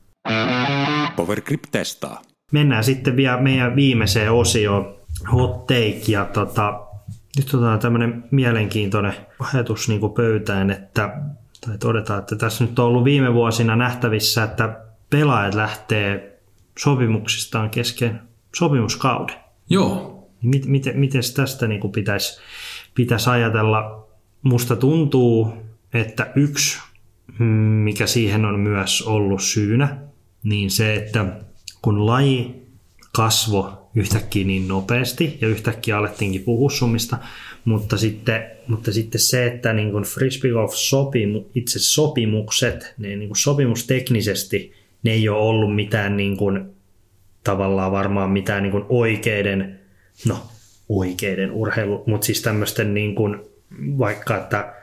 [1.16, 2.23] Powergrip testaa.
[2.53, 4.95] Mennään sitten vielä meidän viimeiseen osioon,
[5.33, 6.03] hot take.
[6.09, 6.81] Ja tota,
[7.37, 11.16] nyt otetaan tämmöinen mielenkiintoinen ajatus niin kuin pöytään, että,
[11.66, 16.41] tai todetaan, että tässä nyt on ollut viime vuosina nähtävissä, että pelaajat lähtee
[16.79, 18.21] sopimuksistaan kesken
[18.55, 19.37] sopimuskauden.
[19.71, 20.16] Joo.
[20.43, 22.41] Miten, miten, miten tästä niin kuin pitäisi,
[22.95, 24.09] pitäisi ajatella?
[24.43, 25.53] Musta tuntuu,
[25.95, 26.79] että yksi,
[27.39, 27.47] mm,
[27.85, 30.10] mikä siihen on myös ollut syynä,
[30.45, 31.26] niin se, että
[31.82, 32.61] kun laji
[33.12, 37.18] kasvo yhtäkkiä niin nopeasti ja yhtäkkiä alettiinkin puhua summista,
[37.64, 43.28] mutta sitten, mutta sitten se, että niin kuin frisbee golf sopimu, itse sopimukset, ne niin
[43.28, 44.72] kuin sopimusteknisesti,
[45.03, 46.74] ne ei ole ollut mitään niin kuin,
[47.45, 49.80] tavallaan varmaan mitään niin kuin oikeiden,
[50.28, 50.38] no
[50.88, 53.41] oikeiden urheilu, mutta siis tämmöisten niin kuin,
[53.99, 54.74] vaikka, että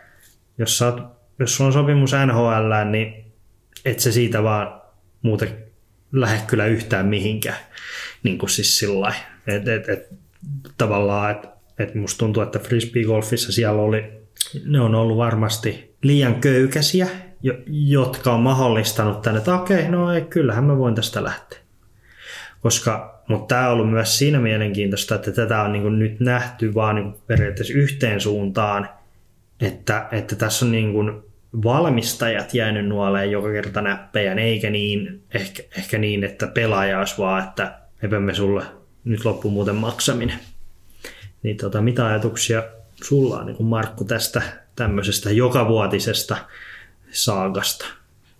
[0.57, 1.01] jos, saat,
[1.39, 3.25] jos sulla on sopimus NHL, niin
[3.85, 4.81] et se siitä vaan
[5.27, 5.49] muuten
[6.11, 7.57] lähde kyllä yhtään mihinkään.
[8.23, 9.13] Niin kuin siis sillä
[9.47, 10.09] et, et, et,
[10.77, 11.47] tavallaan, että
[11.79, 14.03] et musta tuntuu, että frisbee-golfissa siellä oli,
[14.65, 17.07] ne on ollut varmasti liian köykäisiä,
[17.67, 21.59] jotka on mahdollistanut tänne, että okei, okay, no ei, kyllähän mä voin tästä lähteä.
[22.61, 26.95] Koska, mutta tämä on ollut myös siinä mielenkiintoista, että tätä on niin nyt nähty vaan
[26.95, 28.89] niin periaatteessa yhteen suuntaan,
[29.61, 31.23] että, että tässä on niin kuin
[31.63, 37.43] valmistajat jäänyt nuoleen joka kerta näppejä, eikä niin, ehkä, ehkä niin, että pelaaja olisi vaan,
[37.43, 38.63] että eipä me sulle
[39.03, 40.39] nyt loppu muuten maksaminen.
[41.43, 42.63] Niin tota, mitä ajatuksia
[43.03, 44.41] sulla on niin Markku tästä
[44.75, 46.37] tämmöisestä jokavuotisesta
[47.11, 47.85] saagasta?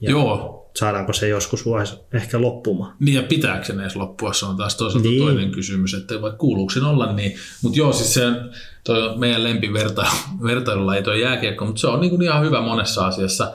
[0.02, 0.67] Ja Joo.
[0.80, 2.96] Saadaanko se joskus vaiheessa ehkä loppumaan?
[3.00, 5.24] Niin ja pitääkö se edes loppua, se on taas toisaalta niin.
[5.24, 7.36] toinen kysymys, että vaikka kuuluuko sen olla niin.
[7.64, 8.22] Mutta joo, siis se
[8.84, 13.54] toi meidän lempivertailulla ei tuo jääkiekko, mutta se on niin kuin ihan hyvä monessa asiassa.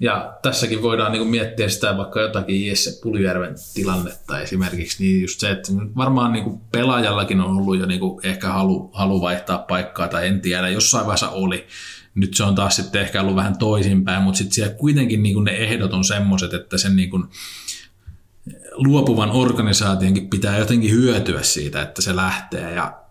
[0.00, 5.40] Ja tässäkin voidaan niin kuin miettiä sitä vaikka jotakin Jesse Puljärven tilannetta esimerkiksi, niin just
[5.40, 9.58] se, että varmaan niin kuin pelaajallakin on ollut jo niin kuin ehkä halu, halu vaihtaa
[9.58, 11.66] paikkaa tai en tiedä, jossain vaiheessa oli.
[12.14, 15.44] Nyt se on taas sitten ehkä ollut vähän toisinpäin, mutta sitten siellä kuitenkin niin kuin
[15.44, 17.24] ne ehdot on semmoiset, että sen niin kuin
[18.72, 23.04] luopuvan organisaationkin pitää jotenkin hyötyä siitä, että se lähtee ja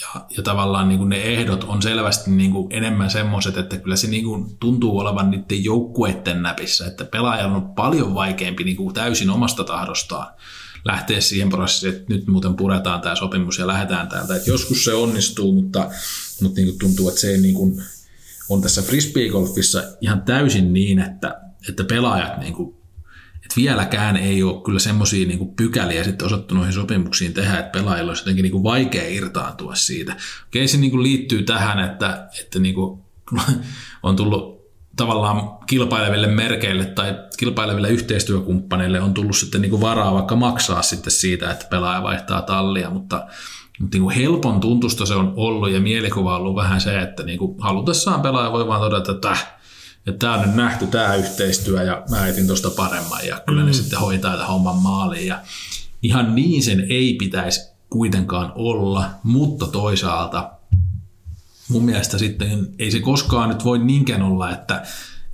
[0.00, 3.96] ja, ja tavallaan niin kuin ne ehdot on selvästi niin kuin enemmän semmoiset, että kyllä
[3.96, 8.94] se niin kuin tuntuu olevan niiden joukkueiden näpissä, että pelaajan on paljon vaikeampi niin kuin
[8.94, 10.34] täysin omasta tahdostaan
[10.84, 14.36] lähteä siihen prosessiin, että nyt muuten puretaan tämä sopimus ja lähdetään täältä.
[14.36, 15.90] Että joskus se onnistuu, mutta,
[16.40, 17.82] mutta niin kuin tuntuu, että se ei niin kuin,
[18.48, 22.76] on tässä frisbee-golfissa ihan täysin niin, että, että pelaajat niin kuin
[23.44, 28.10] että vieläkään ei ole kyllä semmoisia niin pykäliä sitten osattu noihin sopimuksiin tehdä, että pelaajilla
[28.10, 30.16] olisi jotenkin niin kuin vaikea irtaantua siitä.
[30.46, 33.00] Okei, se niin kuin liittyy tähän, että, että niin kuin
[34.02, 34.54] on tullut
[34.96, 41.12] tavallaan kilpaileville merkeille tai kilpaileville yhteistyökumppaneille on tullut sitten niin kuin varaa vaikka maksaa sitten
[41.12, 43.26] siitä, että pelaaja vaihtaa tallia, mutta,
[43.80, 47.38] mutta niin helpon tuntusta se on ollut ja mielikuva on ollut vähän se, että niin
[47.38, 49.54] kuin halutessaan pelaaja voi vaan todeta, että äh,
[50.06, 53.66] että tämä on nyt nähty tämä yhteistyö ja mä etin tuosta paremman ja kyllä mm.
[53.66, 55.40] ne sitten hoitaa tätä homman maaliin ja
[56.02, 57.60] ihan niin sen ei pitäisi
[57.90, 60.50] kuitenkaan olla, mutta toisaalta
[61.68, 64.82] mun mielestä sitten ei se koskaan nyt voi niinkään olla, että,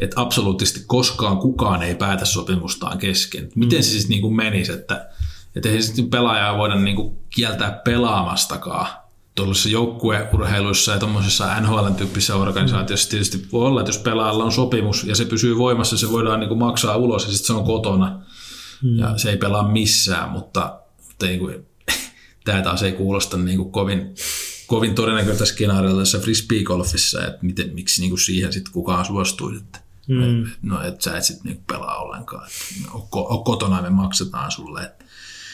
[0.01, 3.49] että absoluuttisesti koskaan kukaan ei päätä sopimustaan kesken.
[3.55, 3.82] Miten mm.
[3.82, 5.09] se siis niin kuin menisi, että,
[5.57, 8.86] että ei sitten pelaajaa voida niin kuin kieltää pelaamastakaan,
[9.34, 15.14] tuollaisissa joukkueurheiluissa ja tuommoisessa NHL-tyyppisissä organisaatioissa tietysti voi olla, että jos pelaajalla on sopimus ja
[15.14, 18.20] se pysyy voimassa, se voidaan niin kuin maksaa ulos ja sitten se on kotona
[18.82, 18.98] hmm.
[18.98, 21.66] ja se ei pelaa missään, mutta, mutta niin kuin,
[22.44, 24.14] tämä taas ei kuulosta niin kuin kovin,
[24.66, 29.80] kovin todennäköistä skenaariota tässä frisbee-golfissa, että miten, miksi niin kuin siihen sitten kukaan suostuisi, että
[30.08, 30.50] hmm.
[30.62, 34.99] no, että sä et sitten niin pelaa ollenkaan, että on kotona me maksetaan sulle, että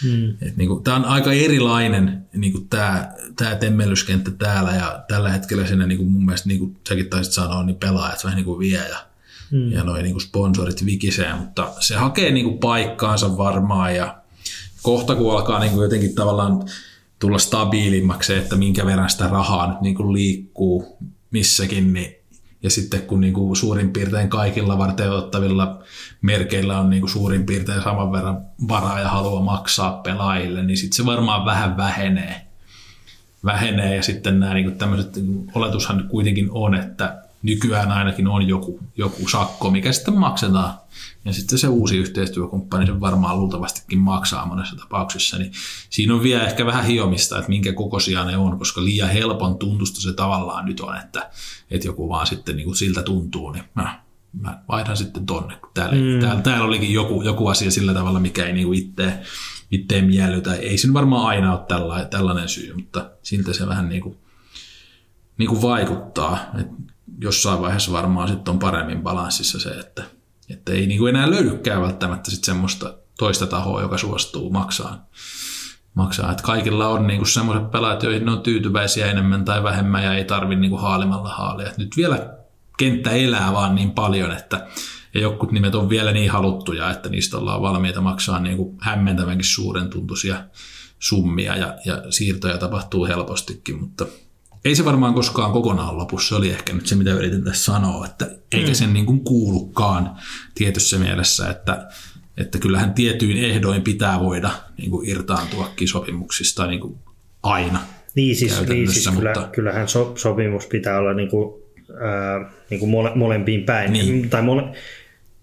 [0.04, 0.36] Mm.
[0.56, 5.66] niin kuin, tämä on aika erilainen niin kuin tämä, tämä temmelyskenttä täällä ja tällä hetkellä
[5.66, 8.58] siinä niin kuin mun mielestä, niin kuin säkin taisit sanoa, niin pelaajat vähän niin kuin
[8.58, 8.98] vie ja,
[9.50, 9.72] mm.
[9.72, 14.16] ja noin niin sponsorit vikisee, mutta se hakee niin kuin paikkaansa varmaan ja
[14.82, 16.62] kohta kun alkaa niin kuin jotenkin tavallaan
[17.18, 20.98] tulla stabiilimmaksi että minkä verran sitä rahaa nyt niin kuin liikkuu
[21.30, 22.15] missäkin, niin
[22.66, 25.78] ja sitten kun niin kuin suurin piirtein kaikilla varteenottavilla
[26.22, 30.96] merkeillä on niin kuin suurin piirtein saman verran varaa ja halua maksaa pelaajille, niin sitten
[30.96, 32.46] se varmaan vähän vähenee.
[33.44, 38.80] Vähenee ja sitten nämä niin tämmöiset, niin oletushan kuitenkin on, että nykyään ainakin on joku,
[38.96, 40.74] joku sakko, mikä sitten maksetaan.
[41.26, 45.38] Ja sitten se uusi yhteistyökumppani sen varmaan luultavastikin maksaa monessa tapauksessa.
[45.38, 45.52] Niin
[45.90, 50.00] siinä on vielä ehkä vähän hiomista, että minkä kokoisia ne on, koska liian helpon tuntusta
[50.00, 51.30] se tavallaan nyt on, että,
[51.70, 54.02] että joku vaan sitten niin kuin siltä tuntuu, niin mä,
[54.32, 55.58] mä vaihdan sitten tonne.
[55.74, 56.20] Täällä, mm.
[56.20, 59.20] täällä, täällä olikin joku, joku asia sillä tavalla, mikä ei niin kuin itse,
[59.70, 60.54] itteen miellytä.
[60.54, 64.16] Ei siinä varmaan aina ole tällainen, tällainen syy, mutta siltä se vähän niin kuin,
[65.38, 66.38] niin kuin vaikuttaa.
[66.60, 66.68] Et
[67.20, 70.15] jossain vaiheessa varmaan sitten on paremmin balanssissa se, että,
[70.50, 75.08] että ei niin kuin enää löydykään välttämättä sit semmoista toista tahoa, joka suostuu maksaa.
[75.94, 76.30] maksaa.
[76.30, 80.24] Että kaikilla on niin semmoiset pelaajat, joihin ne on tyytyväisiä enemmän tai vähemmän ja ei
[80.24, 81.70] tarvitse niin haalimalla haalia.
[81.70, 82.34] Et nyt vielä
[82.76, 84.66] kenttä elää vaan niin paljon, että
[85.14, 89.44] ja jotkut nimet on vielä niin haluttuja, että niistä ollaan valmiita maksaa niin kuin hämmentävänkin
[89.44, 90.44] suuren tuntuisia
[90.98, 94.06] summia ja, ja siirtoja tapahtuu helpostikin, mutta
[94.66, 96.28] ei se varmaan koskaan kokonaan lopussa.
[96.28, 98.74] Se oli ehkä nyt se, mitä yritin tässä sanoa, että eikä mm.
[98.74, 100.10] sen niin kuin kuulukaan
[100.54, 101.88] tietyssä mielessä, että,
[102.36, 106.98] että kyllähän tietyin ehdoin pitää voida niin kuin irtaantuakin sopimuksista niin kuin
[107.42, 107.78] aina.
[108.14, 109.32] Niin siis, niin siis mutta...
[109.32, 113.92] kyllä, kyllähän so, sopimus pitää olla niin kuin, äh, niin kuin mole, molempiin päin.
[113.92, 114.30] Niin.
[114.30, 114.62] Tai, mole,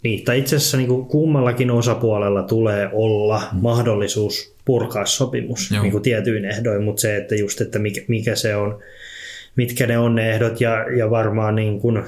[0.04, 3.60] niin, tai itse asiassa niin kuin kummallakin osapuolella tulee olla mm.
[3.62, 8.56] mahdollisuus purkaa sopimus niin kuin tietyin ehdoin, mutta se, että just, että mikä, mikä se
[8.56, 8.80] on,
[9.56, 12.04] mitkä ne on ne ehdot ja, ja varmaan niin kuin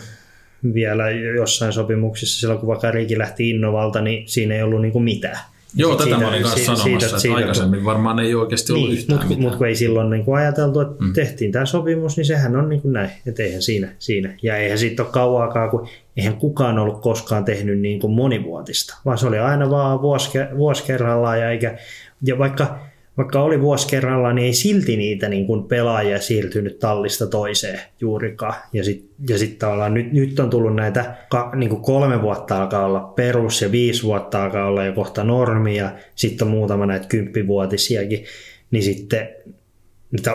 [0.73, 5.03] vielä jossain sopimuksissa silloin kun vaikka Riiki lähti Innovalta, niin siinä ei ollut niin kuin
[5.03, 5.39] mitään.
[5.77, 8.73] Joo, tätä mä olin kanssa siitä, sanomassa, siitä, että siitä, aikaisemmin kun, varmaan ei oikeasti
[8.73, 11.13] ollut niin, yhtään Mutta mut kun ei silloin niin kuin ajateltu, että mm.
[11.13, 14.37] tehtiin tämä sopimus, niin sehän on niin kuin näin, että eihän siinä, siinä.
[14.43, 15.87] Ja eihän siitä ole kauaakaan, kun
[16.17, 20.83] eihän kukaan ollut koskaan tehnyt niin kuin monivuotista, vaan se oli aina vaan vuosi, vuosi
[20.83, 21.77] kerrallaan ja, eikä,
[22.23, 22.79] ja vaikka
[23.17, 28.53] vaikka oli vuosi kerralla, niin ei silti niitä niin kuin pelaajia siirtynyt tallista toiseen juurikaan.
[28.73, 31.15] Ja sitten ja sit tavallaan nyt, nyt on tullut näitä
[31.55, 35.77] niin kuin kolme vuotta alkaa olla perus ja viisi vuotta alkaa olla jo kohta normi
[35.77, 38.23] ja sitten on muutama näitä kymppivuotisiakin.
[38.71, 39.29] Niin sitten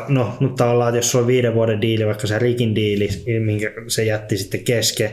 [0.08, 3.08] No, mutta ollaan, jos on viiden vuoden diili, vaikka se Rikin diili,
[3.44, 5.10] minkä se jätti sitten kesken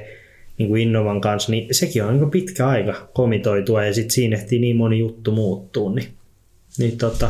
[0.58, 4.60] niin kuin Innovan kanssa, niin sekin on niin pitkä aika komitoitua ja sitten siinä ehtii
[4.60, 5.90] niin moni juttu muuttuu.
[5.90, 6.08] Niin,
[6.78, 7.30] niin tota,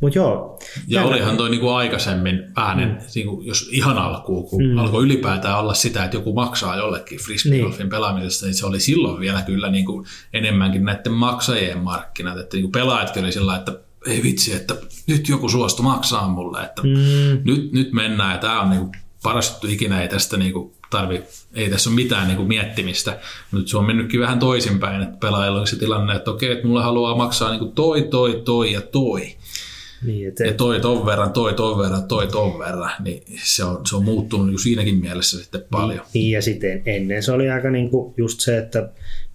[0.00, 0.58] Mut joo.
[0.86, 2.98] Ja olihan toi niinku aikaisemmin äänen, mm.
[3.14, 4.78] niinku, jos ihan alkuun, kun mm.
[4.78, 7.90] alkoi ylipäätään olla sitä, että joku maksaa jollekin frisbeegolfin niin.
[7.90, 12.38] pelaamisesta, niin se oli silloin vielä kyllä niinku enemmänkin näiden maksajien markkinat.
[12.38, 13.72] Että niinku pelaajatkin oli sillä että
[14.06, 14.76] ei vitsi, että
[15.06, 17.40] nyt joku suostu maksaa mulle, että mm.
[17.44, 18.92] nyt, nyt mennään ja tämä on niinku
[19.22, 21.22] paras juttu ikinä, ei tästä niinku tarvi,
[21.54, 23.18] ei tässä ole mitään niinku miettimistä.
[23.52, 26.82] Nyt se on mennytkin vähän toisinpäin, että pelaajilla on se tilanne, että okei, että mulle
[26.82, 29.36] haluaa maksaa niinku toi, toi, toi ja toi.
[30.06, 33.86] Niin, et, ja toi ton verran, toi ton verran, toi ton verran, niin se on,
[33.86, 35.98] se on muuttunut niin siinäkin mielessä sitten paljon.
[35.98, 38.88] Niin, niin ja sitten ennen se oli aika niin kuin just se, että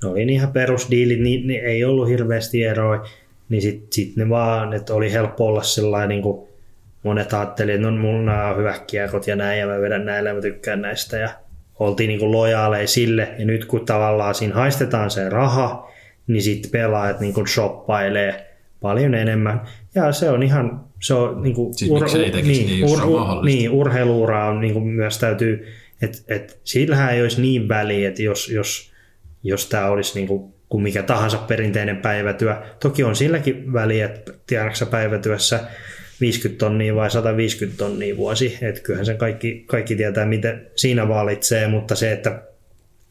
[0.04, 3.06] ne oli ihan perusdiilit, niin, niin ei ollut hirveästi eroja,
[3.50, 6.48] niin sitten sit ne vaan, että oli helppo olla sellainen niin kuin
[7.04, 10.34] monet ajattelivat, että no mulla on hyvät kiekot ja näin ja mä vedän näillä ja
[10.34, 11.30] mä tykkään näistä ja
[11.80, 15.92] oltiin niin kuin lojaaleja sille ja nyt kun tavallaan siinä haistetaan se raha,
[16.28, 18.53] niin sitten pelaajat niin kuin shoppailee
[18.84, 19.62] paljon enemmän.
[19.96, 23.70] Ja se on ihan, se on niin kuin, siis ur, niin, niin, ur, ur, niin,
[23.70, 25.68] urheiluura on niin kuin myös täytyy,
[26.02, 28.92] että et, sillähän ei olisi niin väliä, että jos, jos,
[29.44, 32.56] jos tämä olisi niin kuin, kuin mikä tahansa perinteinen päivätyö.
[32.80, 35.60] Toki on silläkin väliä, että tiedätkö päivätyössä
[36.22, 41.68] 50 tonnia vai 150 tonnia vuosi, että kyllähän sen kaikki, kaikki tietää, miten siinä valitsee,
[41.68, 42.42] mutta se, että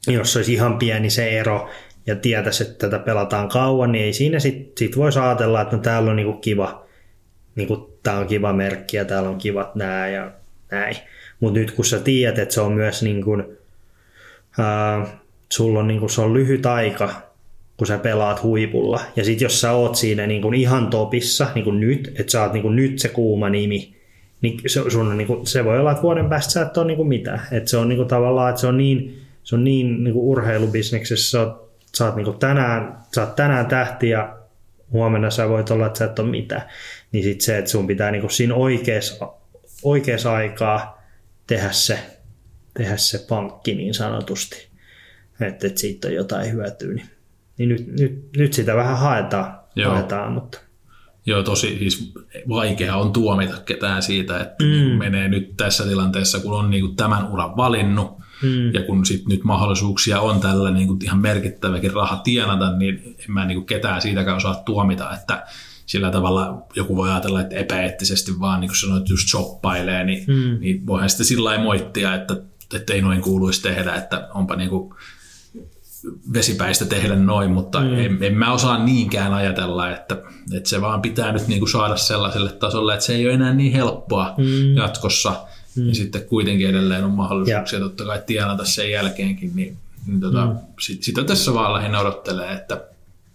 [0.07, 1.71] jos olisi ihan pieni se ero,
[2.07, 5.83] ja tietäisi, että tätä pelataan kauan, niin ei siinä sitten sit voisi ajatella, että no
[5.83, 6.85] täällä on niinku kiva,
[7.55, 10.31] niinku, tää on kiva merkki ja täällä on kivat nää ja
[10.71, 10.97] näin.
[11.41, 13.45] Mutta nyt kun sä tiedät, että se on myös niin kuin,
[14.59, 15.07] ää,
[15.53, 17.33] sulla on, niin kuin, se on lyhyt aika,
[17.77, 19.01] kun sä pelaat huipulla.
[19.17, 22.43] Ja sitten jos sä oot siinä niin kuin ihan topissa, niin kuin nyt, että sä
[22.43, 23.97] oot niin kuin nyt se kuuma nimi,
[24.43, 26.87] niin se, sun on, niin kuin, se voi olla, että vuoden päästä sä et ole
[26.87, 27.41] niin kuin mitään.
[27.53, 30.25] Että se on niin kuin, tavallaan, että se on niin, se on niin, niin kuin
[30.25, 34.39] urheilubisneksessä, sä oot sä oot, niin tänään, sä oot tänään tähti ja
[34.93, 36.63] huomenna sä voit olla, että sä et ole mitään.
[37.13, 39.33] Niin sitten se, että sun pitää niin siinä oikeassa,
[39.83, 41.03] oikeassa aikaa
[41.47, 41.99] tehdä se,
[42.75, 44.69] tehdä se pankki niin sanotusti,
[45.41, 46.95] että, että siitä on jotain hyötyä.
[46.95, 47.09] Niin,
[47.59, 49.93] niin nyt, nyt, nyt sitä vähän haetaan, Joo.
[49.93, 50.59] haetaan mutta...
[51.27, 52.13] Joo, tosi siis
[52.49, 54.99] vaikea on tuomita ketään siitä, että mm.
[54.99, 58.75] menee nyt tässä tilanteessa, kun on niin kuin tämän uran valinnut, Mm.
[58.75, 63.33] Ja kun sit nyt mahdollisuuksia on tällä niin kuin ihan merkittäväkin raha tienata, niin en
[63.33, 65.47] mä niin kuin ketään siitäkään osaa tuomita, että
[65.87, 70.61] sillä tavalla joku voi ajatella, että epäeettisesti vaan niin kuin sanoit, just shoppailee, niin, mm.
[70.61, 72.37] niin voihan sitten sillä lailla moittia, että,
[72.75, 74.95] että ei noin kuuluisi tehdä, että onpa niin kuin
[76.33, 77.95] vesipäistä tehdä noin, mutta mm.
[77.95, 80.23] en, en mä osaa niinkään ajatella, että,
[80.53, 83.55] että se vaan pitää nyt niin kuin saada sellaiselle tasolle, että se ei ole enää
[83.55, 84.77] niin helppoa mm.
[84.77, 85.89] jatkossa, mm.
[85.89, 87.85] ja sitten kuitenkin edelleen on mahdollisuuksia ja.
[87.85, 90.59] totta kai tienata sen jälkeenkin, niin, niin tota, mm.
[90.81, 92.85] sit, sitä tässä vaan lähinnä odottelee, että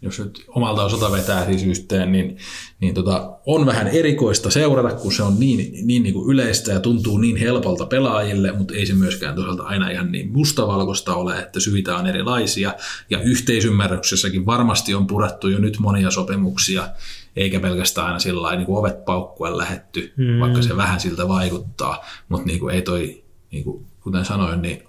[0.02, 2.38] jos nyt omalta osalta vetää siis yhteen, niin,
[2.80, 6.80] niin tota, on vähän erikoista seurata, kun se on niin, niin, niin kuin yleistä ja
[6.80, 11.60] tuntuu niin helpolta pelaajille, mutta ei se myöskään toisaalta aina ihan niin mustavalkoista ole, että
[11.60, 12.74] syitä on erilaisia.
[13.10, 16.90] Ja yhteisymmärryksessäkin varmasti on purettu jo nyt monia sopimuksia,
[17.38, 20.40] eikä pelkästään aina sillä niin kuin ovet paukkuen lähetty, mm.
[20.40, 24.84] vaikka se vähän siltä vaikuttaa, mutta niin kuin ei toi, niin kuin, kuten sanoin, niin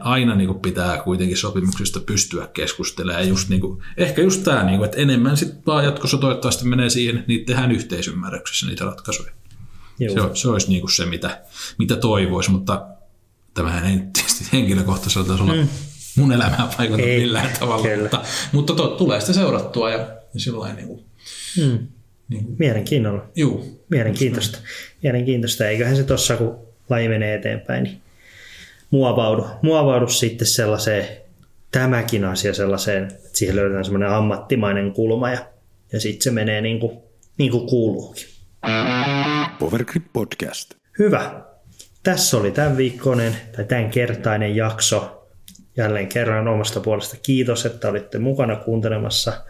[0.00, 3.28] aina niin kuin pitää kuitenkin sopimuksista pystyä keskustelemaan.
[3.28, 6.90] Just niin kuin, ehkä just tämä, niin kuin, että enemmän sitten vaan jatkossa toivottavasti menee
[6.90, 9.30] siihen, että niitä tehdään yhteisymmärryksessä niitä ratkaisuja.
[9.98, 11.40] Se, se olisi niin kuin se, mitä,
[11.78, 12.86] mitä toivoisi, mutta
[13.54, 15.68] tämähän ei tietysti henkilökohtaisella tasolla mm.
[16.16, 18.02] mun elämään vaikuta millään tavalla, kyllä.
[18.02, 18.22] mutta,
[18.52, 19.98] mutta to, tulee sitä seurattua ja,
[20.34, 21.04] ja sillä niin kuin,
[21.58, 21.78] mm.
[22.28, 23.28] niin kuin, Mielenkiinnolla.
[23.36, 23.84] Juu.
[23.90, 24.58] Mielenkiintoista.
[25.02, 25.68] Mielenkiintoista.
[25.68, 26.58] Eiköhän se tuossa, kun
[26.90, 28.00] laji menee eteenpäin, niin
[28.90, 31.06] muovaudu, muovaudu sitten sellaiseen,
[31.72, 35.38] tämäkin asia sellaiseen, että siihen löydetään semmoinen ammattimainen kulma ja,
[35.92, 36.98] ja sitten se menee niin kuin,
[37.38, 38.26] niin kuin kuuluukin.
[39.58, 40.74] Powergrip Podcast.
[40.98, 41.42] Hyvä.
[42.02, 45.28] Tässä oli tämän viikkoinen tai tämän kertainen jakso.
[45.76, 49.44] Jälleen kerran omasta puolesta kiitos, että olitte mukana kuuntelemassa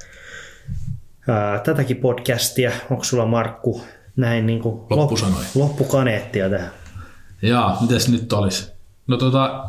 [1.28, 2.70] ää, tätäkin podcastia.
[2.90, 3.82] Onko sulla Markku
[4.16, 4.80] näin niin kuin
[5.54, 6.70] loppukaneettia tähän?
[7.42, 8.72] Jaa, mitäs nyt olisi?
[9.06, 9.64] No tota,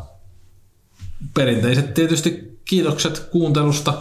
[1.34, 3.94] perinteiset tietysti kiitokset kuuntelusta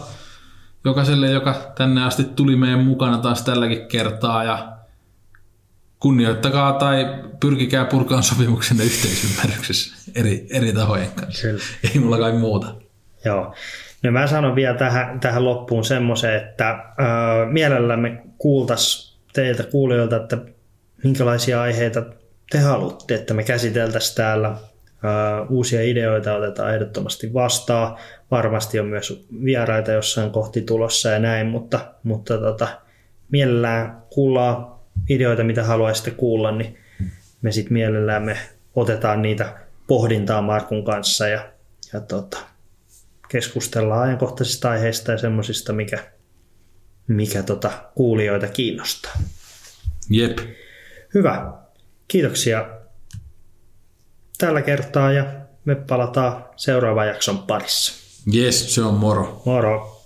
[0.85, 4.77] jokaiselle, joka tänne asti tuli meidän mukana taas tälläkin kertaa ja
[5.99, 7.05] kunnioittakaa tai
[7.39, 11.41] pyrkikää purkaan sopimuksen yhteisymmärryksessä eri, eri tahojen kanssa.
[11.41, 11.63] Kyllä.
[11.83, 12.75] Ei mulla kai muuta.
[13.25, 13.55] Joo.
[14.07, 16.85] No mä sanon vielä tähän, tähän loppuun semmoisen, että äh,
[17.51, 20.37] mielellämme kuultaisiin teiltä kuulijoilta, että
[21.03, 22.03] minkälaisia aiheita
[22.51, 24.55] te haluatte, että me käsiteltäisiin täällä
[25.49, 27.97] uusia ideoita otetaan ehdottomasti vastaan.
[28.31, 32.67] Varmasti on myös vieraita jossain kohti tulossa ja näin, mutta, mutta tota,
[33.31, 34.67] mielellään kuullaan
[35.09, 36.77] ideoita, mitä haluaisitte kuulla, niin
[37.41, 38.37] me sitten mielellään me
[38.75, 39.53] otetaan niitä
[39.87, 41.41] pohdintaa Markun kanssa ja,
[41.93, 42.37] ja tota,
[43.29, 46.11] keskustellaan ajankohtaisista aiheista ja semmoisista, mikä,
[47.07, 49.13] mikä tota, kuulijoita kiinnostaa.
[50.09, 50.39] Jep.
[51.13, 51.53] Hyvä.
[52.07, 52.69] Kiitoksia
[54.37, 55.25] tällä kertaa ja
[55.65, 57.93] me palataan seuraavan jakson parissa.
[58.35, 59.41] Yes, se on moro.
[59.45, 59.96] Moro.